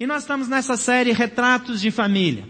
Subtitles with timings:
[0.00, 2.44] E nós estamos nessa série Retratos de Família.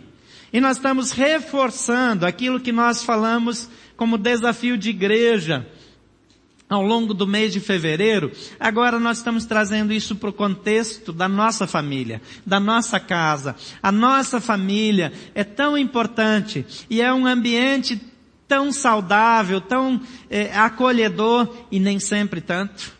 [0.53, 5.67] E nós estamos reforçando aquilo que nós falamos como desafio de igreja
[6.69, 8.31] ao longo do mês de fevereiro.
[8.61, 13.57] Agora nós estamos trazendo isso para o contexto da nossa família, da nossa casa.
[13.83, 17.99] A nossa família é tão importante e é um ambiente
[18.47, 22.98] tão saudável, tão é, acolhedor e nem sempre tanto.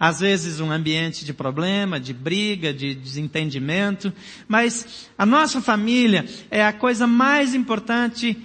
[0.00, 4.12] Às vezes um ambiente de problema, de briga, de desentendimento,
[4.46, 8.36] mas a nossa família é a coisa mais importante,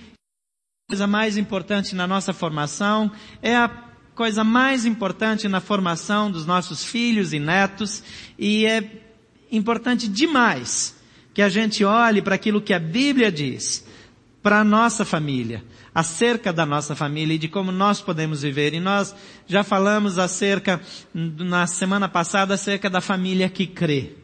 [0.87, 3.11] a coisa mais importante na nossa formação,
[3.41, 3.69] é a
[4.15, 8.03] coisa mais importante na formação dos nossos filhos e netos,
[8.37, 9.01] e é
[9.51, 10.95] importante demais
[11.33, 13.85] que a gente olhe para aquilo que a Bíblia diz
[14.41, 18.73] para a nossa família, acerca da nossa família e de como nós podemos viver.
[18.73, 19.15] E nós
[19.47, 20.81] já falamos acerca,
[21.13, 24.23] na semana passada, acerca da família que crê.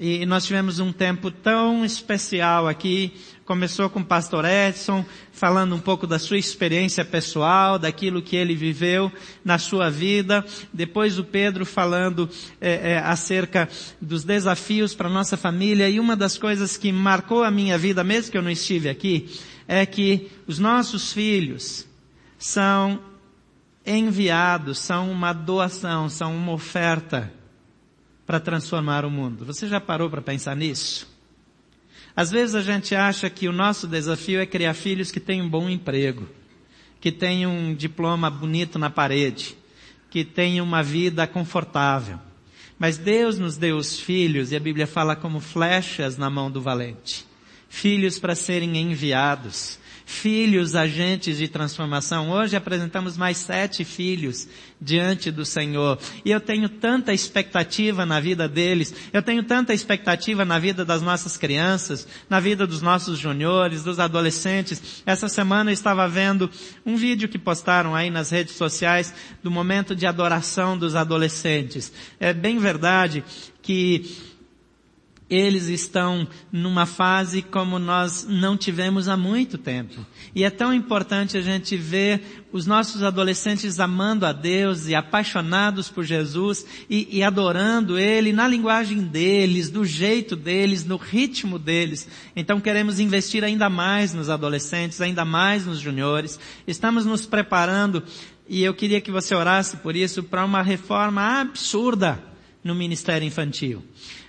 [0.00, 3.12] E nós tivemos um tempo tão especial aqui.
[3.44, 8.54] Começou com o pastor Edson, falando um pouco da sua experiência pessoal, daquilo que ele
[8.54, 9.10] viveu
[9.44, 10.44] na sua vida.
[10.72, 12.30] Depois o Pedro falando
[12.60, 13.68] é, é, acerca
[14.00, 15.90] dos desafios para nossa família.
[15.90, 19.28] E uma das coisas que marcou a minha vida, mesmo que eu não estive aqui,
[19.68, 21.86] é que os nossos filhos
[22.38, 22.98] são
[23.84, 27.30] enviados, são uma doação, são uma oferta
[28.26, 29.44] para transformar o mundo.
[29.44, 31.06] Você já parou para pensar nisso?
[32.16, 35.50] Às vezes a gente acha que o nosso desafio é criar filhos que tenham um
[35.50, 36.26] bom emprego,
[36.98, 39.54] que tenham um diploma bonito na parede,
[40.10, 42.18] que tenham uma vida confortável.
[42.78, 46.60] Mas Deus nos deu os filhos e a Bíblia fala como flechas na mão do
[46.60, 47.27] valente
[47.68, 52.30] filhos para serem enviados, filhos agentes de transformação.
[52.30, 54.48] Hoje apresentamos mais sete filhos
[54.80, 55.98] diante do Senhor.
[56.24, 61.02] E eu tenho tanta expectativa na vida deles, eu tenho tanta expectativa na vida das
[61.02, 65.02] nossas crianças, na vida dos nossos juniores, dos adolescentes.
[65.04, 66.50] Essa semana eu estava vendo
[66.86, 69.12] um vídeo que postaram aí nas redes sociais
[69.42, 71.92] do momento de adoração dos adolescentes.
[72.18, 73.22] É bem verdade
[73.60, 74.37] que
[75.30, 80.04] eles estão numa fase como nós não tivemos há muito tempo.
[80.34, 85.90] E é tão importante a gente ver os nossos adolescentes amando a Deus e apaixonados
[85.90, 92.08] por Jesus e, e adorando Ele na linguagem deles, do jeito deles, no ritmo deles.
[92.34, 96.40] Então queremos investir ainda mais nos adolescentes, ainda mais nos juniores.
[96.66, 98.02] Estamos nos preparando
[98.48, 102.18] e eu queria que você orasse por isso para uma reforma absurda
[102.64, 103.82] no ministério infantil.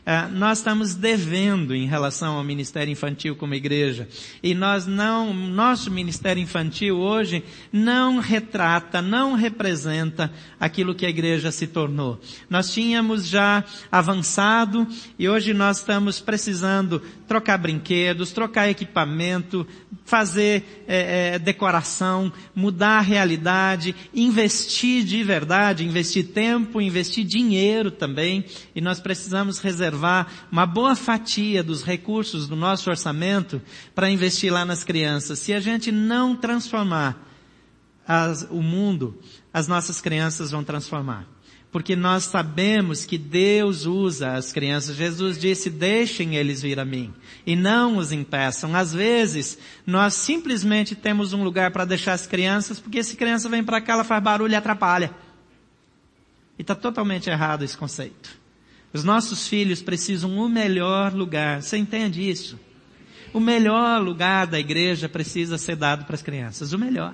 [0.10, 4.08] É, nós estamos devendo em relação ao ministério infantil como igreja.
[4.42, 11.52] E nós não, nosso ministério infantil hoje não retrata, não representa aquilo que a igreja
[11.52, 12.20] se tornou.
[12.50, 14.88] Nós tínhamos já avançado
[15.20, 19.68] e hoje nós estamos precisando trocar brinquedos, trocar equipamento,
[20.06, 28.44] fazer é, é, decoração, mudar a realidade, investir de verdade, investir tempo, investir dinheiro também.
[28.76, 33.62] E nós precisamos reservar reservar uma boa fatia dos recursos do nosso orçamento
[33.94, 35.40] para investir lá nas crianças.
[35.40, 37.18] Se a gente não transformar
[38.08, 39.20] as, o mundo,
[39.54, 41.28] as nossas crianças vão transformar.
[41.72, 44.96] Porque nós sabemos que Deus usa as crianças.
[44.96, 47.14] Jesus disse, deixem eles vir a mim.
[47.46, 48.76] E não os impeçam.
[48.76, 49.56] Às vezes,
[49.86, 53.94] nós simplesmente temos um lugar para deixar as crianças, porque se criança vem para cá,
[53.94, 55.14] ela faz barulho e atrapalha.
[56.58, 58.39] E está totalmente errado esse conceito.
[58.92, 61.62] Os nossos filhos precisam o melhor lugar.
[61.62, 62.60] Você entende isso?
[63.34, 66.74] O melhor lugar da igreja precisa ser dado para as crianças.
[66.74, 67.14] O melhor.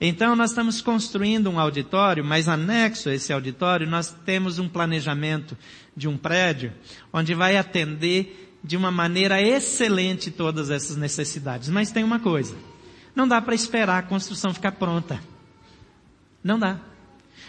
[0.00, 5.56] Então nós estamos construindo um auditório, mas anexo a esse auditório nós temos um planejamento
[5.96, 6.72] de um prédio
[7.12, 11.68] onde vai atender de uma maneira excelente todas essas necessidades.
[11.68, 12.56] Mas tem uma coisa.
[13.14, 15.20] Não dá para esperar a construção ficar pronta.
[16.42, 16.80] Não dá.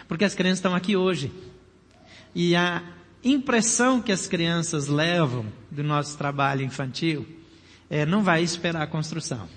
[0.06, 1.32] Porque as crianças estão aqui hoje.
[2.34, 2.82] E a
[3.32, 7.26] impressão que as crianças levam do nosso trabalho infantil
[7.90, 9.48] é, não vai esperar a construção.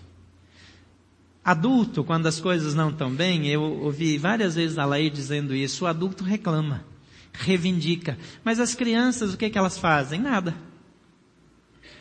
[1.44, 5.86] Adulto, quando as coisas não estão bem, eu ouvi várias vezes a lei dizendo isso,
[5.86, 6.86] o adulto reclama,
[7.34, 8.18] reivindica.
[8.44, 10.20] Mas as crianças, o que, que elas fazem?
[10.20, 10.56] Nada.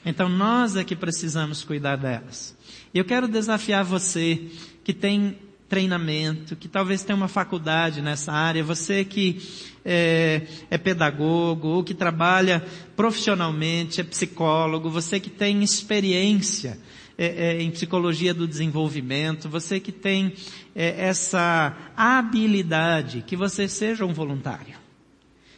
[0.05, 2.57] Então nós é que precisamos cuidar delas.
[2.93, 4.51] Eu quero desafiar você
[4.83, 5.39] que tem
[5.69, 9.43] treinamento, que talvez tenha uma faculdade nessa área, você que
[9.85, 12.65] é, é, pedagogo ou que trabalha
[12.97, 16.79] profissionalmente, é psicólogo, você que tem experiência
[17.19, 20.33] é, é, em psicologia do desenvolvimento, você que tem
[20.75, 24.77] essa habilidade, que você seja um voluntário.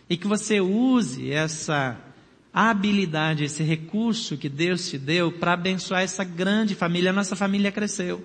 [0.09, 2.01] E que você use essa
[2.53, 7.11] habilidade, esse recurso que Deus te deu para abençoar essa grande família.
[7.11, 8.25] A nossa família cresceu.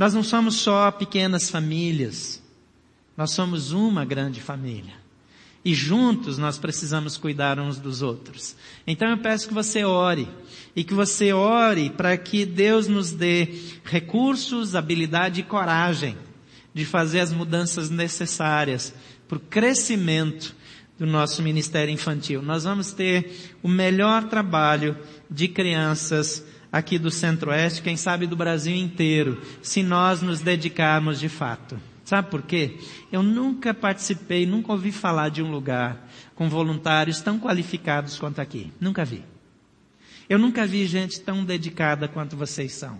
[0.00, 2.42] Nós não somos só pequenas famílias.
[3.14, 4.94] Nós somos uma grande família.
[5.62, 8.56] E juntos nós precisamos cuidar uns dos outros.
[8.86, 10.26] Então eu peço que você ore.
[10.74, 13.46] E que você ore para que Deus nos dê
[13.84, 16.16] recursos, habilidade e coragem
[16.72, 18.94] de fazer as mudanças necessárias
[19.28, 20.56] para o crescimento
[20.98, 22.40] do nosso ministério infantil.
[22.40, 24.96] Nós vamos ter o melhor trabalho
[25.30, 31.28] de crianças aqui do Centro-Oeste, quem sabe do Brasil inteiro, se nós nos dedicarmos de
[31.28, 31.80] fato.
[32.04, 32.78] Sabe por quê?
[33.12, 38.72] Eu nunca participei, nunca ouvi falar de um lugar com voluntários tão qualificados quanto aqui.
[38.80, 39.24] Nunca vi.
[40.28, 42.98] Eu nunca vi gente tão dedicada quanto vocês são.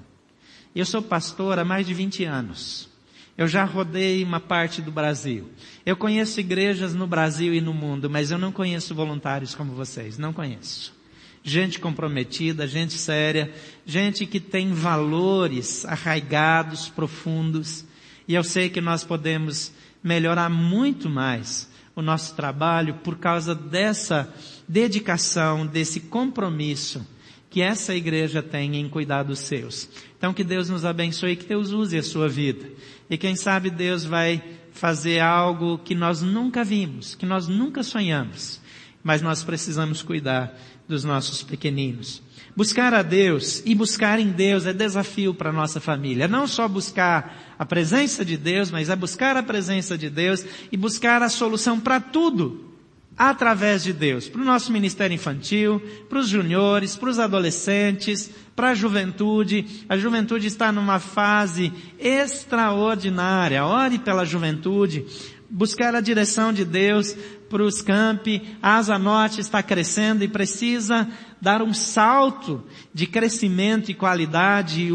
[0.75, 2.89] Eu sou pastor há mais de 20 anos.
[3.37, 5.51] Eu já rodei uma parte do Brasil.
[5.85, 10.19] Eu conheço igrejas no Brasil e no mundo, mas eu não conheço voluntários como vocês.
[10.19, 11.00] Não conheço.
[11.43, 13.53] Gente comprometida, gente séria,
[13.87, 17.85] gente que tem valores arraigados, profundos.
[18.29, 19.73] E eu sei que nós podemos
[20.03, 24.33] melhorar muito mais o nosso trabalho por causa dessa
[24.69, 27.07] dedicação, desse compromisso
[27.51, 29.89] que essa igreja tem em cuidar dos seus.
[30.17, 32.71] Então que Deus nos abençoe que Deus use a sua vida.
[33.09, 34.43] E quem sabe Deus vai
[34.73, 38.61] fazer algo que nós nunca vimos, que nós nunca sonhamos.
[39.03, 40.57] Mas nós precisamos cuidar
[40.91, 42.23] dos nossos pequeninos.
[42.55, 46.29] Buscar a Deus e buscar em Deus é desafio para a nossa família.
[46.29, 50.77] Não só buscar a presença de Deus, mas é buscar a presença de Deus e
[50.77, 52.69] buscar a solução para tudo
[53.17, 54.29] através de Deus.
[54.29, 59.85] Para o nosso ministério infantil, para os juniores, para os adolescentes, para a juventude.
[59.89, 63.65] A juventude está numa fase extraordinária.
[63.65, 65.05] Ore pela juventude.
[65.53, 67.17] Buscar a direção de Deus
[67.49, 68.57] para os campi.
[68.63, 71.09] A Asa Norte está crescendo e precisa
[71.41, 72.63] dar um salto
[72.95, 74.93] de crescimento e qualidade.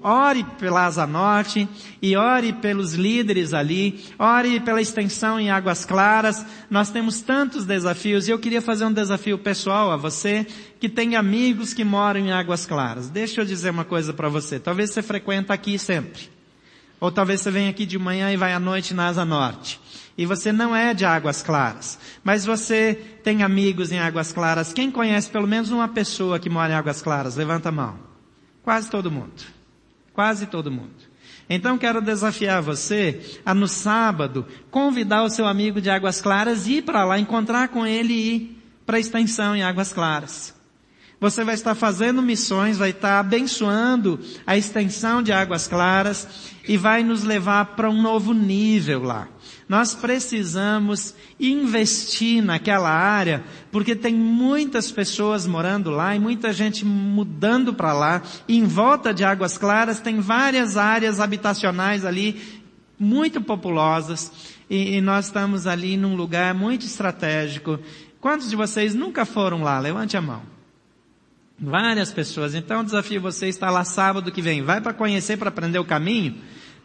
[0.00, 1.68] Ore pela Asa Norte
[2.00, 4.04] e ore pelos líderes ali.
[4.16, 6.46] Ore pela extensão em Águas Claras.
[6.70, 10.46] Nós temos tantos desafios e eu queria fazer um desafio pessoal a você
[10.78, 13.10] que tem amigos que moram em Águas Claras.
[13.10, 14.60] Deixa eu dizer uma coisa para você.
[14.60, 16.35] Talvez você frequenta aqui sempre.
[17.00, 19.80] Ou talvez você venha aqui de manhã e vai à noite na Asa Norte
[20.18, 24.90] e você não é de Águas Claras, mas você tem amigos em Águas Claras, quem
[24.90, 27.36] conhece pelo menos uma pessoa que mora em Águas Claras?
[27.36, 27.98] Levanta a mão.
[28.62, 29.42] Quase todo mundo.
[30.12, 30.94] Quase todo mundo.
[31.48, 36.78] Então quero desafiar você a no sábado convidar o seu amigo de Águas Claras e
[36.78, 40.55] ir para lá, encontrar com ele e ir para a extensão em Águas Claras.
[41.18, 46.28] Você vai estar fazendo missões, vai estar abençoando a extensão de Águas Claras
[46.68, 49.26] e vai nos levar para um novo nível lá.
[49.66, 53.42] Nós precisamos investir naquela área,
[53.72, 58.22] porque tem muitas pessoas morando lá e muita gente mudando para lá.
[58.46, 62.62] E em volta de Águas Claras tem várias áreas habitacionais ali
[62.98, 64.30] muito populosas
[64.68, 67.78] e, e nós estamos ali num lugar muito estratégico.
[68.20, 69.78] Quantos de vocês nunca foram lá?
[69.78, 70.55] Levante a mão.
[71.58, 72.54] Várias pessoas.
[72.54, 74.62] Então desafio você está lá sábado que vem.
[74.62, 76.36] Vai para conhecer, para aprender o caminho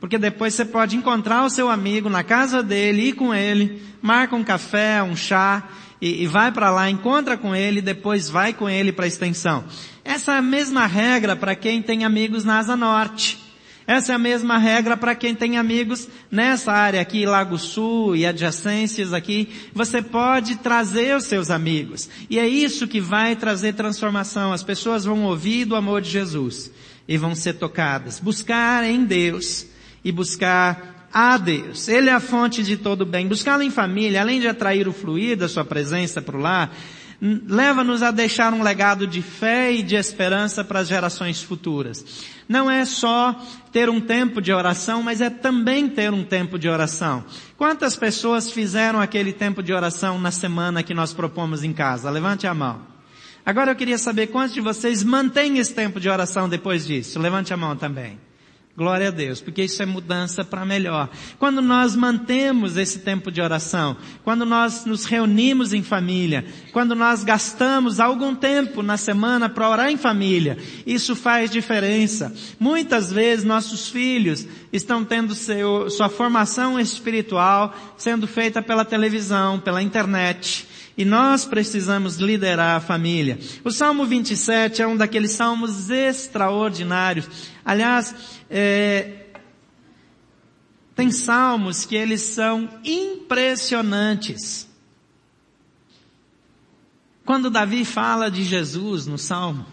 [0.02, 4.36] porque depois você pode encontrar o seu amigo na casa dele, ir com ele, marca
[4.36, 5.70] um café, um chá,
[6.02, 9.64] e, e vai para lá, encontra com ele, depois vai com ele para a extensão.
[10.04, 13.38] Essa é a mesma regra para quem tem amigos na Asa Norte.
[13.88, 18.26] Essa é a mesma regra para quem tem amigos nessa área aqui, Lago Sul e
[18.26, 19.50] adjacências aqui.
[19.74, 22.10] Você pode trazer os seus amigos.
[22.30, 24.54] E é isso que vai trazer transformação.
[24.54, 26.72] As pessoas vão ouvir do amor de Jesus
[27.08, 28.20] e vão ser tocadas.
[28.20, 29.66] Buscar em Deus
[30.04, 31.88] e buscar a Deus.
[31.88, 33.28] Ele é a fonte de todo bem.
[33.28, 36.74] Buscá-lo em família, além de atrair o fluir da sua presença para o lar,
[37.22, 42.04] leva-nos a deixar um legado de fé e de esperança para as gerações futuras.
[42.52, 43.34] Não é só
[43.72, 47.24] ter um tempo de oração, mas é também ter um tempo de oração.
[47.58, 52.10] Quantas pessoas fizeram aquele tempo de oração na semana que nós propomos em casa?
[52.10, 52.82] Levante a mão.
[53.46, 57.18] Agora eu queria saber quantos de vocês mantêm esse tempo de oração depois disso.
[57.22, 58.20] Levante a mão também.
[58.76, 61.10] Glória a Deus, porque isso é mudança para melhor.
[61.38, 67.22] Quando nós mantemos esse tempo de oração, quando nós nos reunimos em família, quando nós
[67.22, 72.34] gastamos algum tempo na semana para orar em família, isso faz diferença.
[72.58, 79.84] Muitas vezes nossos filhos estão tendo seu, sua formação espiritual sendo feita pela televisão, pela
[79.84, 80.66] internet.
[80.98, 83.40] E nós precisamos liderar a família.
[83.64, 87.28] O Salmo 27 é um daqueles salmos extraordinários.
[87.64, 88.14] Aliás,
[88.50, 89.22] é,
[90.96, 94.70] tem salmos que eles são impressionantes.
[97.26, 99.66] Quando Davi fala de Jesus no Salmo,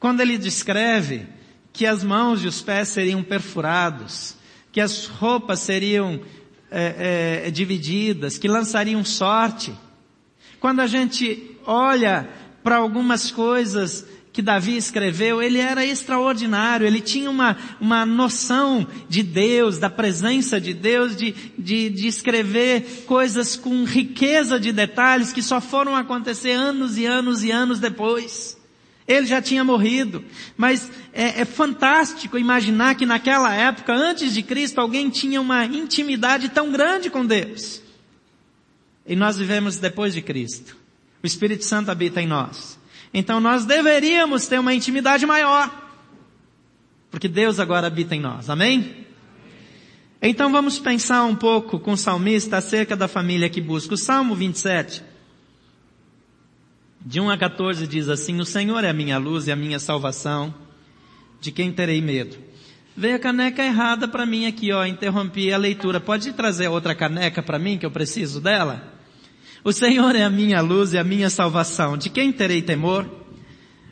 [0.00, 1.26] quando ele descreve
[1.72, 4.36] que as mãos e os pés seriam perfurados,
[4.72, 6.20] que as roupas seriam
[6.70, 9.72] é, é, divididas, que lançariam sorte.
[10.60, 12.28] Quando a gente olha
[12.62, 19.22] para algumas coisas que Davi escreveu, ele era extraordinário, ele tinha uma, uma noção de
[19.22, 25.42] Deus, da presença de Deus, de, de, de escrever coisas com riqueza de detalhes que
[25.42, 28.56] só foram acontecer anos e anos e anos depois.
[29.08, 30.22] Ele já tinha morrido.
[30.56, 36.50] Mas é, é, fantástico imaginar que naquela época, antes de Cristo, alguém tinha uma intimidade
[36.50, 37.82] tão grande com Deus.
[39.08, 40.76] E nós vivemos depois de Cristo.
[41.22, 42.78] O Espírito Santo habita em nós.
[43.12, 45.88] Então nós deveríamos ter uma intimidade maior.
[47.10, 48.50] Porque Deus agora habita em nós.
[48.50, 49.06] Amém?
[50.20, 53.94] Então vamos pensar um pouco com o salmista acerca da família que busca.
[53.94, 55.02] O Salmo 27,
[57.00, 59.78] de 1 a 14 diz assim, o Senhor é a minha luz e a minha
[59.78, 60.54] salvação,
[61.40, 62.36] de quem terei medo?
[62.96, 66.00] Veio a caneca errada para mim aqui, ó, interrompi a leitura.
[66.00, 68.97] Pode trazer outra caneca para mim que eu preciso dela?
[69.64, 71.96] O Senhor é a minha luz e a minha salvação.
[71.96, 73.08] De quem terei temor?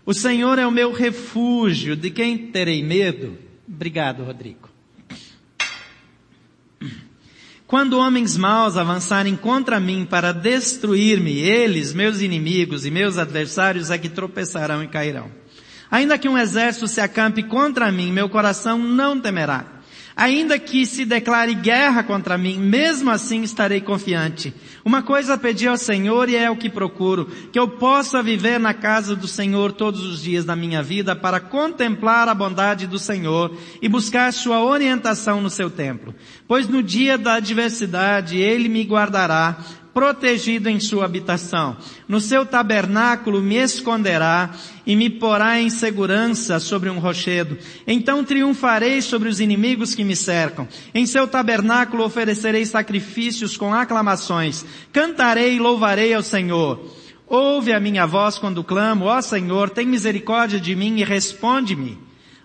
[0.05, 1.97] O Senhor é o meu refúgio.
[1.97, 3.37] De quem terei medo?
[3.69, 4.71] Obrigado, Rodrigo.
[7.67, 13.99] Quando homens maus avançarem contra mim para destruir-me, eles, meus inimigos e meus adversários, é
[13.99, 15.29] que tropeçarão e cairão.
[15.91, 19.76] Ainda que um exército se acampe contra mim, meu coração não temerá.
[20.17, 24.55] Ainda que se declare guerra contra mim, mesmo assim estarei confiante.
[24.83, 28.73] Uma coisa pedi ao Senhor e é o que procuro, que eu possa viver na
[28.73, 33.55] casa do Senhor todos os dias da minha vida para contemplar a bondade do Senhor
[33.83, 36.15] e buscar sua orientação no seu templo.
[36.49, 39.59] Pois no dia da adversidade ele me guardará
[39.97, 41.75] protegido em sua habitação.
[42.07, 44.51] No seu tabernáculo me esconderá
[44.87, 47.57] e me porá em segurança sobre um rochedo.
[47.87, 50.69] Então triunfarei sobre os inimigos que me cercam.
[50.93, 54.67] Em seu tabernáculo oferecerei sacrifícios com aclamações.
[54.93, 56.79] Cantarei e louvarei ao Senhor.
[57.27, 61.99] Ouve a minha voz quando clamo, ó Senhor, tem misericórdia de mim e responde-me.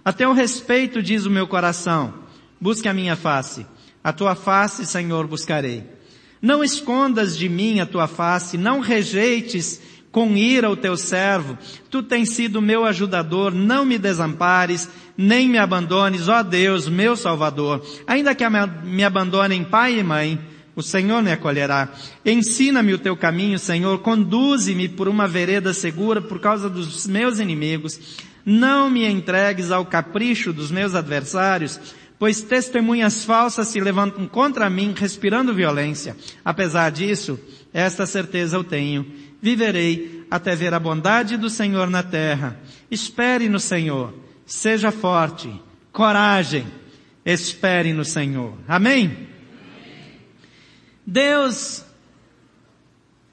[0.06, 2.14] A teu respeito diz o meu coração,
[2.62, 3.66] busque a minha face.
[4.02, 6.00] A tua face, Senhor, buscarei.
[6.42, 9.80] Não escondas de mim a tua face, não rejeites
[10.12, 11.58] com ira o teu servo.
[11.90, 17.86] Tu tens sido meu ajudador, não me desampares, nem me abandones, ó Deus, meu Salvador.
[18.08, 18.44] Ainda que
[18.84, 20.40] me abandonem pai e mãe,
[20.76, 21.90] o Senhor me acolherá.
[22.26, 28.00] Ensina-me o teu caminho, Senhor, conduze-me por uma vereda segura por causa dos meus inimigos.
[28.44, 31.80] Não me entregues ao capricho dos meus adversários,
[32.22, 36.16] pois testemunhas falsas se levantam contra mim, respirando violência.
[36.46, 37.40] Apesar disso,
[37.74, 39.12] esta certeza eu tenho.
[39.42, 42.60] Viverei até ver a bondade do Senhor na terra.
[42.92, 44.14] Espere no Senhor.
[44.46, 45.52] Seja forte.
[45.92, 46.68] Coragem.
[47.26, 48.54] Espere no Senhor.
[48.68, 49.28] Amém?
[51.04, 51.84] Deus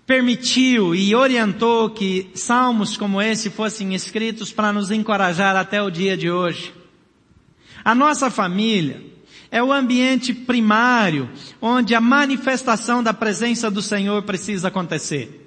[0.07, 6.17] permitiu e orientou que salmos como esse fossem escritos para nos encorajar até o dia
[6.17, 6.78] de hoje.
[7.85, 9.03] A nossa família
[9.51, 11.29] é o ambiente primário
[11.61, 15.47] onde a manifestação da presença do Senhor precisa acontecer.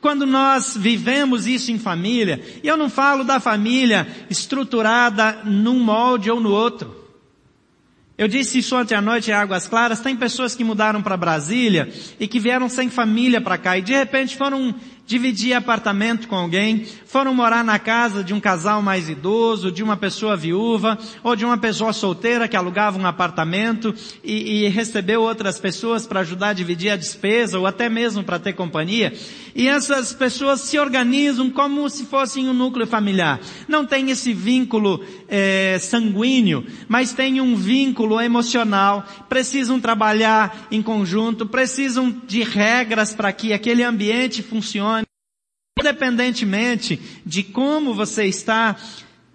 [0.00, 6.30] Quando nós vivemos isso em família, e eu não falo da família estruturada num molde
[6.30, 7.04] ou no outro.
[8.18, 11.92] Eu disse isso ontem à noite em Águas Claras, tem pessoas que mudaram para Brasília
[12.18, 14.74] e que vieram sem família para cá e de repente foram
[15.06, 19.96] dividir apartamento com alguém, foram morar na casa de um casal mais idoso, de uma
[19.96, 23.94] pessoa viúva, ou de uma pessoa solteira que alugava um apartamento
[24.24, 28.40] e, e recebeu outras pessoas para ajudar a dividir a despesa, ou até mesmo para
[28.40, 29.14] ter companhia.
[29.54, 33.40] E essas pessoas se organizam como se fossem um núcleo familiar.
[33.68, 39.06] Não tem esse vínculo é, sanguíneo, mas tem um vínculo emocional.
[39.28, 44.95] Precisam trabalhar em conjunto, precisam de regras para que aquele ambiente funcione
[45.78, 48.76] Independentemente de como você está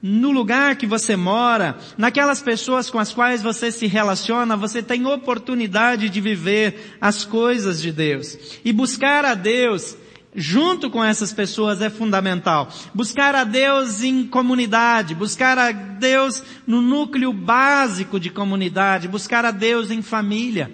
[0.01, 5.05] no lugar que você mora, naquelas pessoas com as quais você se relaciona, você tem
[5.05, 8.35] oportunidade de viver as coisas de Deus.
[8.65, 9.95] E buscar a Deus
[10.33, 12.69] junto com essas pessoas é fundamental.
[12.91, 19.51] Buscar a Deus em comunidade, buscar a Deus no núcleo básico de comunidade, buscar a
[19.51, 20.71] Deus em família.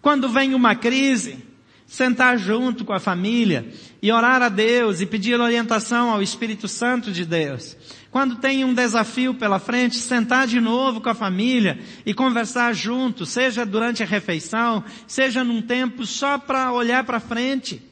[0.00, 1.47] Quando vem uma crise,
[1.88, 3.66] sentar junto com a família
[4.02, 7.74] e orar a Deus e pedir orientação ao Espírito Santo de Deus.
[8.10, 13.24] Quando tem um desafio pela frente, sentar de novo com a família e conversar junto,
[13.24, 17.82] seja durante a refeição, seja num tempo só para olhar para frente.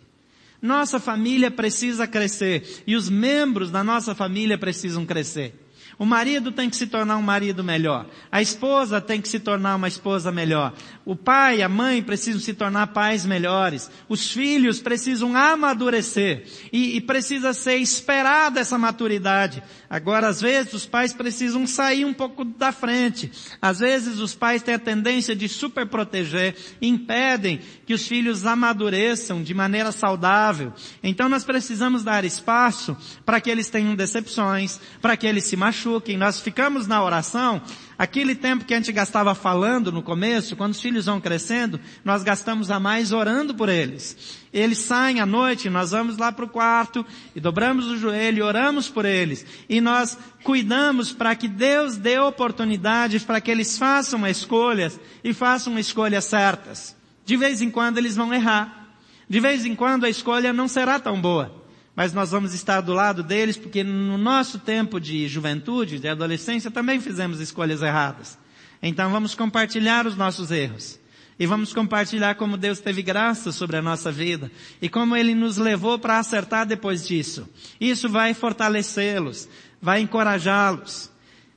[0.61, 5.67] Nossa família precisa crescer e os membros da nossa família precisam crescer.
[5.99, 8.07] O marido tem que se tornar um marido melhor.
[8.31, 10.75] A esposa tem que se tornar uma esposa melhor.
[11.07, 13.89] O pai, a mãe precisam se tornar pais melhores.
[14.09, 16.43] Os filhos precisam amadurecer.
[16.73, 19.63] E, e precisa ser esperada essa maturidade.
[19.89, 23.31] Agora, às vezes, os pais precisam sair um pouco da frente.
[23.63, 29.45] Às vezes, os pais têm a tendência de super proteger, impedem que os filhos amadureçam
[29.45, 30.73] de maneira saudável.
[31.05, 36.17] Então, nós precisamos dar espaço para que eles tenham decepções, para que eles se machuquem.
[36.17, 37.63] Nós ficamos na oração,
[37.99, 42.23] aquele tempo que a gente gastava falando no começo, quando os filhos vão crescendo, nós
[42.23, 44.45] gastamos a mais orando por eles.
[44.53, 48.43] Eles saem à noite, nós vamos lá para o quarto e dobramos o joelho e
[48.43, 49.45] oramos por eles.
[49.69, 55.79] E nós cuidamos para que Deus dê oportunidades para que eles façam escolhas e façam
[55.79, 56.97] escolhas certas.
[57.25, 58.85] De vez em quando eles vão errar.
[59.29, 61.66] De vez em quando a escolha não será tão boa
[61.97, 66.71] mas nós vamos estar do lado deles porque no nosso tempo de juventude, de adolescência,
[66.71, 68.39] também fizemos escolhas erradas.
[68.83, 71.01] Então vamos compartilhar os nossos erros.
[71.39, 74.51] E vamos compartilhar como Deus teve graça sobre a nossa vida
[74.81, 77.49] e como Ele nos levou para acertar depois disso.
[77.81, 79.49] Isso vai fortalecê-los,
[79.81, 81.11] vai encorajá-los.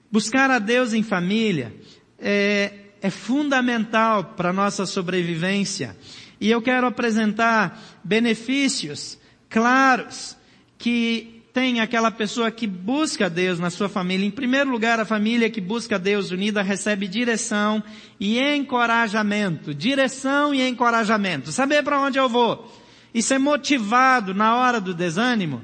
[0.10, 1.74] Buscar a Deus em família
[2.18, 5.96] é, é fundamental para a nossa sobrevivência.
[6.40, 9.19] E eu quero apresentar benefícios
[9.50, 10.38] claros
[10.78, 14.26] que tem aquela pessoa que busca Deus na sua família.
[14.26, 17.84] Em primeiro lugar, a família que busca Deus unida recebe direção
[18.20, 19.74] e encorajamento.
[19.74, 21.52] Direção e encorajamento.
[21.52, 22.72] Saber para onde eu vou
[23.14, 25.62] e ser motivado na hora do desânimo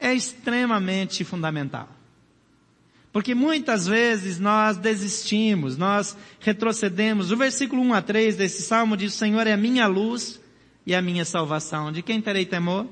[0.00, 1.88] é extremamente fundamental.
[3.12, 7.32] Porque muitas vezes nós desistimos, nós retrocedemos.
[7.32, 10.40] O versículo 1 a 3 desse salmo diz, Senhor é a minha luz
[10.88, 11.92] e a minha salvação.
[11.92, 12.86] De quem terei temor?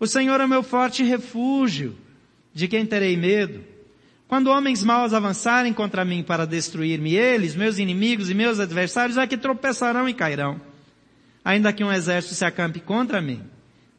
[0.00, 1.94] O Senhor é meu forte refúgio.
[2.54, 3.62] De quem terei medo?
[4.26, 9.26] Quando homens maus avançarem contra mim para destruir-me, eles, meus inimigos e meus adversários, é
[9.26, 10.58] que tropeçarão e cairão.
[11.44, 13.42] Ainda que um exército se acampe contra mim,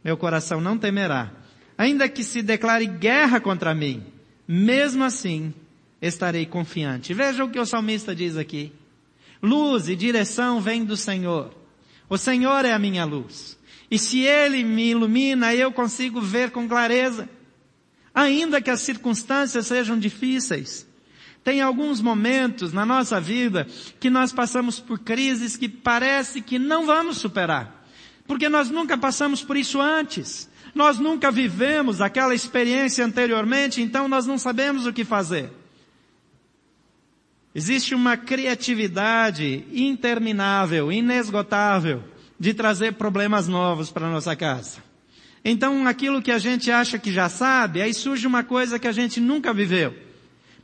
[0.03, 1.31] meu coração não temerá.
[1.77, 4.03] Ainda que se declare guerra contra mim,
[4.47, 5.53] mesmo assim
[6.01, 7.13] estarei confiante.
[7.13, 8.73] Veja o que o salmista diz aqui.
[9.39, 11.62] Luz e direção vêm do Senhor.
[12.13, 13.57] O Senhor é a minha luz.
[13.89, 17.27] E se Ele me ilumina, eu consigo ver com clareza.
[18.13, 20.87] Ainda que as circunstâncias sejam difíceis.
[21.43, 23.65] Tem alguns momentos na nossa vida
[23.99, 27.83] que nós passamos por crises que parece que não vamos superar.
[28.27, 30.47] Porque nós nunca passamos por isso antes.
[30.75, 35.51] Nós nunca vivemos aquela experiência anteriormente, então nós não sabemos o que fazer.
[37.55, 42.03] Existe uma criatividade interminável, inesgotável,
[42.39, 44.79] de trazer problemas novos para nossa casa.
[45.45, 48.91] Então, aquilo que a gente acha que já sabe, aí surge uma coisa que a
[48.91, 49.93] gente nunca viveu.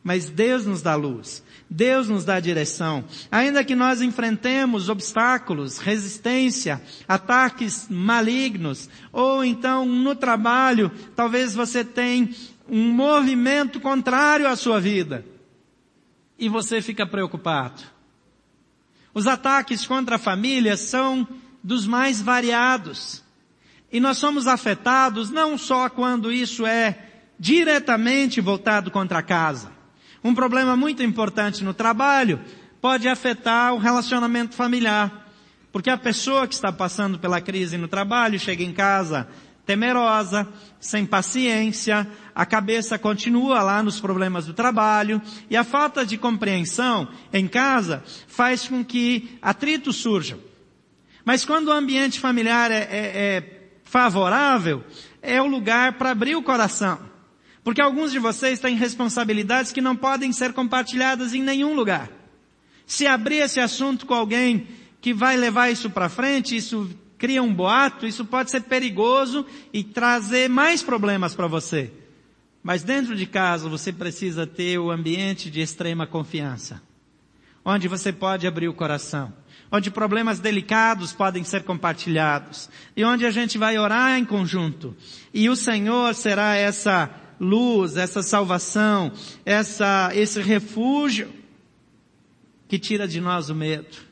[0.03, 1.43] Mas Deus nos dá luz.
[1.69, 3.03] Deus nos dá direção.
[3.31, 12.29] Ainda que nós enfrentemos obstáculos, resistência, ataques malignos, ou então no trabalho, talvez você tenha
[12.67, 15.23] um movimento contrário à sua vida
[16.39, 17.83] e você fica preocupado.
[19.13, 21.27] Os ataques contra a família são
[21.63, 23.23] dos mais variados.
[23.91, 26.97] E nós somos afetados não só quando isso é
[27.37, 29.71] diretamente voltado contra a casa.
[30.23, 32.39] Um problema muito importante no trabalho
[32.81, 35.27] pode afetar o relacionamento familiar.
[35.71, 39.27] Porque a pessoa que está passando pela crise no trabalho chega em casa
[39.69, 40.47] temerosa,
[40.79, 47.07] sem paciência, a cabeça continua lá nos problemas do trabalho e a falta de compreensão
[47.31, 50.39] em casa faz com que atritos surjam.
[51.23, 54.83] Mas quando o ambiente familiar é, é, é favorável,
[55.21, 56.97] é o lugar para abrir o coração.
[57.63, 62.09] Porque alguns de vocês têm responsabilidades que não podem ser compartilhadas em nenhum lugar.
[62.87, 64.67] Se abrir esse assunto com alguém
[64.99, 69.83] que vai levar isso para frente, isso cria um boato, isso pode ser perigoso e
[69.83, 71.91] trazer mais problemas para você.
[72.63, 76.81] Mas dentro de casa você precisa ter o ambiente de extrema confiança,
[77.63, 79.33] onde você pode abrir o coração,
[79.69, 84.95] onde problemas delicados podem ser compartilhados e onde a gente vai orar em conjunto.
[85.33, 89.11] E o Senhor será essa luz, essa salvação,
[89.45, 91.29] essa, esse refúgio
[92.67, 94.08] que tira de nós o medo.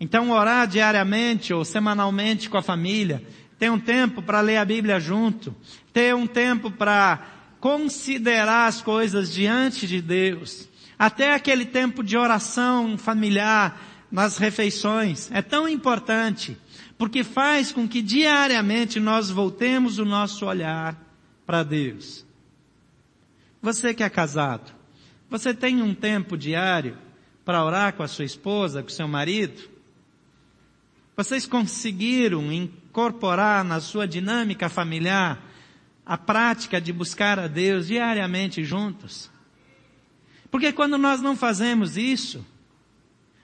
[0.00, 3.22] Então orar diariamente ou semanalmente com a família,
[3.58, 5.54] ter um tempo para ler a Bíblia junto,
[5.92, 7.26] ter um tempo para
[7.60, 13.80] considerar as coisas diante de Deus, até aquele tempo de oração familiar
[14.10, 16.56] nas refeições, é tão importante,
[16.96, 20.96] porque faz com que diariamente nós voltemos o nosso olhar
[21.44, 22.24] para Deus.
[23.60, 24.72] Você que é casado,
[25.28, 26.96] você tem um tempo diário
[27.44, 29.77] para orar com a sua esposa, com o seu marido?
[31.18, 35.44] Vocês conseguiram incorporar na sua dinâmica familiar
[36.06, 39.28] a prática de buscar a Deus diariamente juntos?
[40.48, 42.46] Porque quando nós não fazemos isso,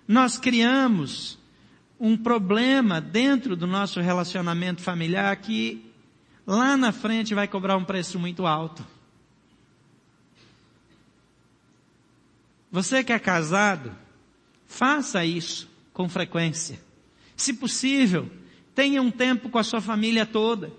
[0.06, 1.36] nós criamos
[1.98, 5.84] um problema dentro do nosso relacionamento familiar que
[6.46, 8.86] lá na frente vai cobrar um preço muito alto.
[12.70, 13.92] Você que é casado,
[14.64, 16.93] faça isso com frequência.
[17.36, 18.30] Se possível,
[18.74, 20.72] tenha um tempo com a sua família toda.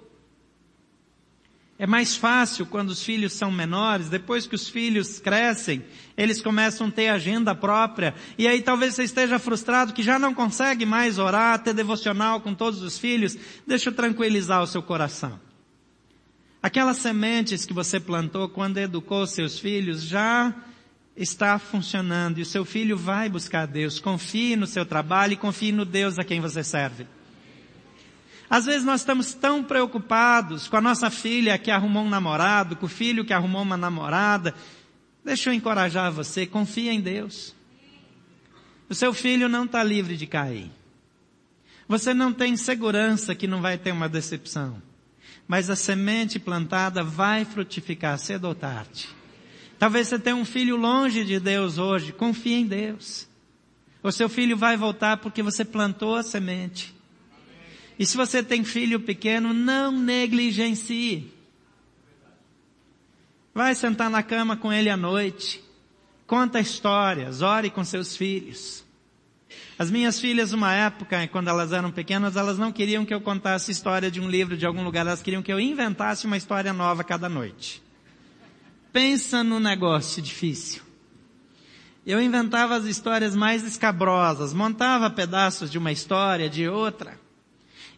[1.78, 5.84] É mais fácil quando os filhos são menores, depois que os filhos crescem,
[6.15, 10.34] eles começam a ter agenda própria, e aí talvez você esteja frustrado que já não
[10.34, 13.38] consegue mais orar, ter devocional com todos os filhos.
[13.68, 15.38] Deixa eu tranquilizar o seu coração.
[16.63, 20.56] Aquelas sementes que você plantou quando educou seus filhos já
[21.15, 23.99] está funcionando e o seu filho vai buscar Deus.
[23.99, 27.08] Confie no seu trabalho e confie no Deus a quem você serve.
[28.49, 32.86] Às vezes nós estamos tão preocupados com a nossa filha que arrumou um namorado, com
[32.86, 34.54] o filho que arrumou uma namorada.
[35.23, 37.56] Deixa eu encorajar você, confia em Deus.
[38.88, 40.69] O seu filho não está livre de cair.
[41.88, 44.82] Você não tem segurança que não vai ter uma decepção.
[45.47, 49.14] Mas a semente plantada vai frutificar cedo ou tarde.
[49.86, 52.12] Talvez você tenha um filho longe de Deus hoje.
[52.12, 53.28] Confie em Deus.
[54.02, 56.91] O seu filho vai voltar porque você plantou a semente.
[58.00, 61.32] E se você tem filho pequeno, não negligencie.
[63.54, 65.63] Vai sentar na cama com ele à noite.
[66.26, 68.84] Conta histórias, ore com seus filhos.
[69.78, 73.71] As minhas filhas, uma época, quando elas eram pequenas, elas não queriam que eu contasse
[73.71, 77.04] história de um livro de algum lugar, elas queriam que eu inventasse uma história nova
[77.04, 77.85] cada noite.
[78.95, 80.81] Pensa no negócio difícil.
[82.08, 87.19] Eu inventava as histórias mais escabrosas, montava pedaços de uma história, de outra.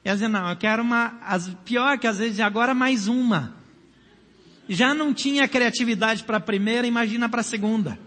[0.03, 3.55] E ela dizia, não, eu quero uma, as, pior que às vezes agora mais uma.
[4.67, 7.99] Já não tinha criatividade para a primeira, imagina para a segunda.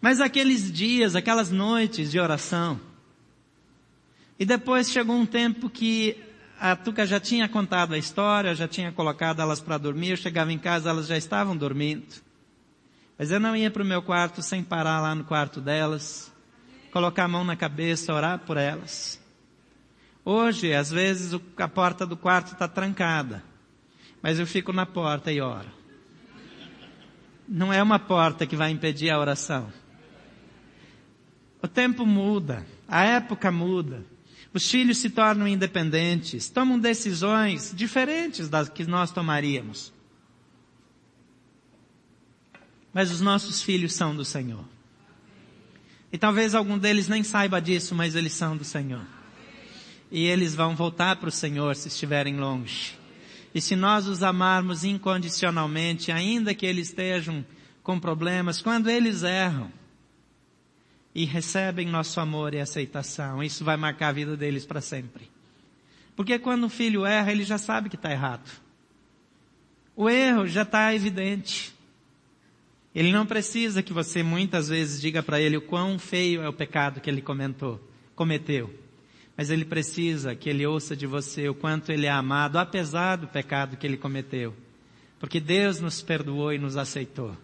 [0.00, 2.80] Mas aqueles dias, aquelas noites de oração.
[4.40, 6.16] E depois chegou um tempo que
[6.66, 10.50] a Tuca já tinha contado a história, já tinha colocado elas para dormir, eu chegava
[10.50, 12.06] em casa, elas já estavam dormindo.
[13.18, 16.32] Mas eu não ia para o meu quarto sem parar lá no quarto delas,
[16.90, 19.20] colocar a mão na cabeça, orar por elas.
[20.24, 23.44] Hoje, às vezes, a porta do quarto está trancada.
[24.22, 25.68] Mas eu fico na porta e oro.
[27.46, 29.70] Não é uma porta que vai impedir a oração.
[31.62, 34.13] O tempo muda, a época muda.
[34.54, 39.92] Os filhos se tornam independentes, tomam decisões diferentes das que nós tomaríamos.
[42.92, 44.64] Mas os nossos filhos são do Senhor.
[46.10, 49.04] E talvez algum deles nem saiba disso, mas eles são do Senhor
[50.14, 52.96] e eles vão voltar para o Senhor se estiverem longe.
[53.52, 57.44] E se nós os amarmos incondicionalmente, ainda que eles estejam
[57.82, 59.72] com problemas, quando eles erram
[61.14, 65.30] e recebem nosso amor e aceitação, isso vai marcar a vida deles para sempre.
[66.16, 68.50] Porque quando o filho erra, ele já sabe que está errado.
[69.96, 71.72] O erro já está evidente.
[72.94, 76.52] Ele não precisa que você muitas vezes diga para ele o quão feio é o
[76.52, 77.80] pecado que ele comentou,
[78.14, 78.72] cometeu.
[79.36, 83.26] Mas ele precisa que ele ouça de você o quanto ele é amado, apesar do
[83.26, 84.54] pecado que ele cometeu.
[85.18, 87.36] Porque Deus nos perdoou e nos aceitou.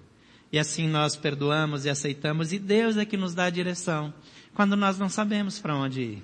[0.53, 4.13] E assim nós perdoamos e aceitamos, e Deus é que nos dá a direção
[4.55, 6.23] quando nós não sabemos para onde ir.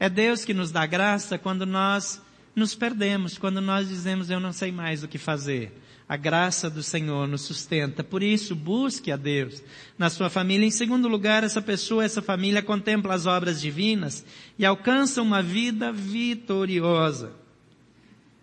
[0.00, 2.20] É Deus que nos dá graça quando nós
[2.54, 5.72] nos perdemos, quando nós dizemos eu não sei mais o que fazer.
[6.08, 8.02] A graça do Senhor nos sustenta.
[8.02, 9.62] Por isso, busque a Deus
[9.98, 10.64] na sua família.
[10.64, 14.24] Em segundo lugar, essa pessoa, essa família contempla as obras divinas
[14.58, 17.32] e alcança uma vida vitoriosa.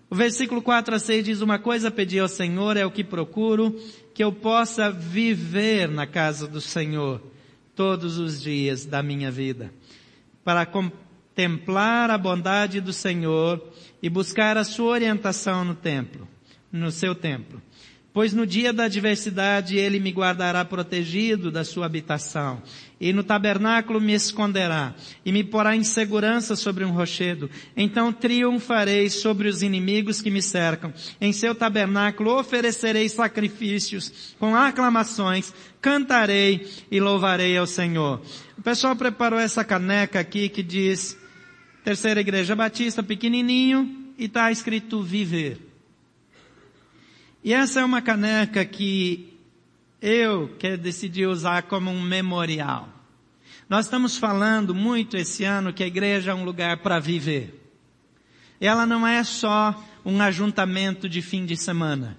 [0.10, 3.76] O versículo 4 a 6 diz, uma coisa pedi ao Senhor, é o que procuro,
[4.16, 7.22] que eu possa viver na casa do Senhor
[7.76, 9.72] todos os dias da minha vida,
[10.44, 13.62] para contemplar a bondade do Senhor
[14.02, 16.28] e buscar a sua orientação no templo
[16.76, 17.62] no seu templo.
[18.16, 22.64] Pois no dia da adversidade ele me guardará protegido da sua habitação.
[22.98, 24.96] E no tabernáculo me esconderá.
[25.26, 27.50] E me porá em segurança sobre um rochedo.
[27.76, 30.94] Então triunfarei sobre os inimigos que me cercam.
[31.20, 35.54] Em seu tabernáculo oferecerei sacrifícios com aclamações.
[35.82, 38.22] Cantarei e louvarei ao Senhor.
[38.58, 41.18] O pessoal preparou essa caneca aqui que diz,
[41.84, 45.65] Terceira Igreja Batista, pequenininho, e está escrito viver.
[47.46, 49.32] E essa é uma caneca que
[50.02, 52.90] eu que decidi usar como um memorial.
[53.70, 57.70] Nós estamos falando muito esse ano que a igreja é um lugar para viver.
[58.60, 62.18] Ela não é só um ajuntamento de fim de semana,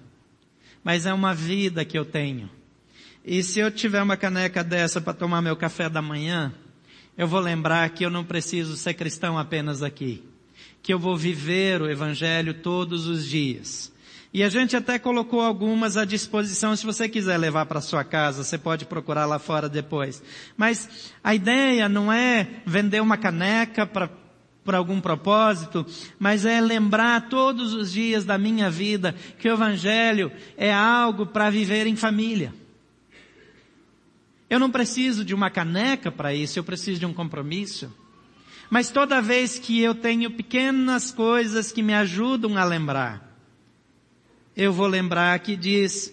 [0.81, 2.49] mas é uma vida que eu tenho.
[3.25, 6.53] E se eu tiver uma caneca dessa para tomar meu café da manhã,
[7.17, 10.23] eu vou lembrar que eu não preciso ser cristão apenas aqui.
[10.81, 13.91] Que eu vou viver o evangelho todos os dias.
[14.37, 18.43] E a gente até colocou algumas à disposição, se você quiser levar para sua casa,
[18.43, 20.21] você pode procurar lá fora depois.
[20.55, 24.07] Mas a ideia não é vender uma caneca para
[24.63, 25.83] por algum propósito,
[26.19, 31.49] mas é lembrar todos os dias da minha vida que o Evangelho é algo para
[31.49, 32.53] viver em família.
[34.47, 37.91] Eu não preciso de uma caneca para isso, eu preciso de um compromisso.
[38.69, 43.26] Mas toda vez que eu tenho pequenas coisas que me ajudam a lembrar,
[44.57, 46.11] eu vou lembrar que diz,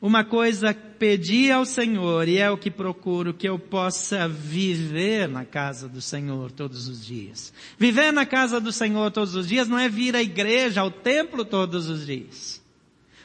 [0.00, 5.44] uma coisa pedi ao Senhor e é o que procuro que eu possa viver na
[5.44, 7.52] casa do Senhor todos os dias.
[7.78, 11.44] Viver na casa do Senhor todos os dias não é vir à igreja, ao templo
[11.44, 12.62] todos os dias.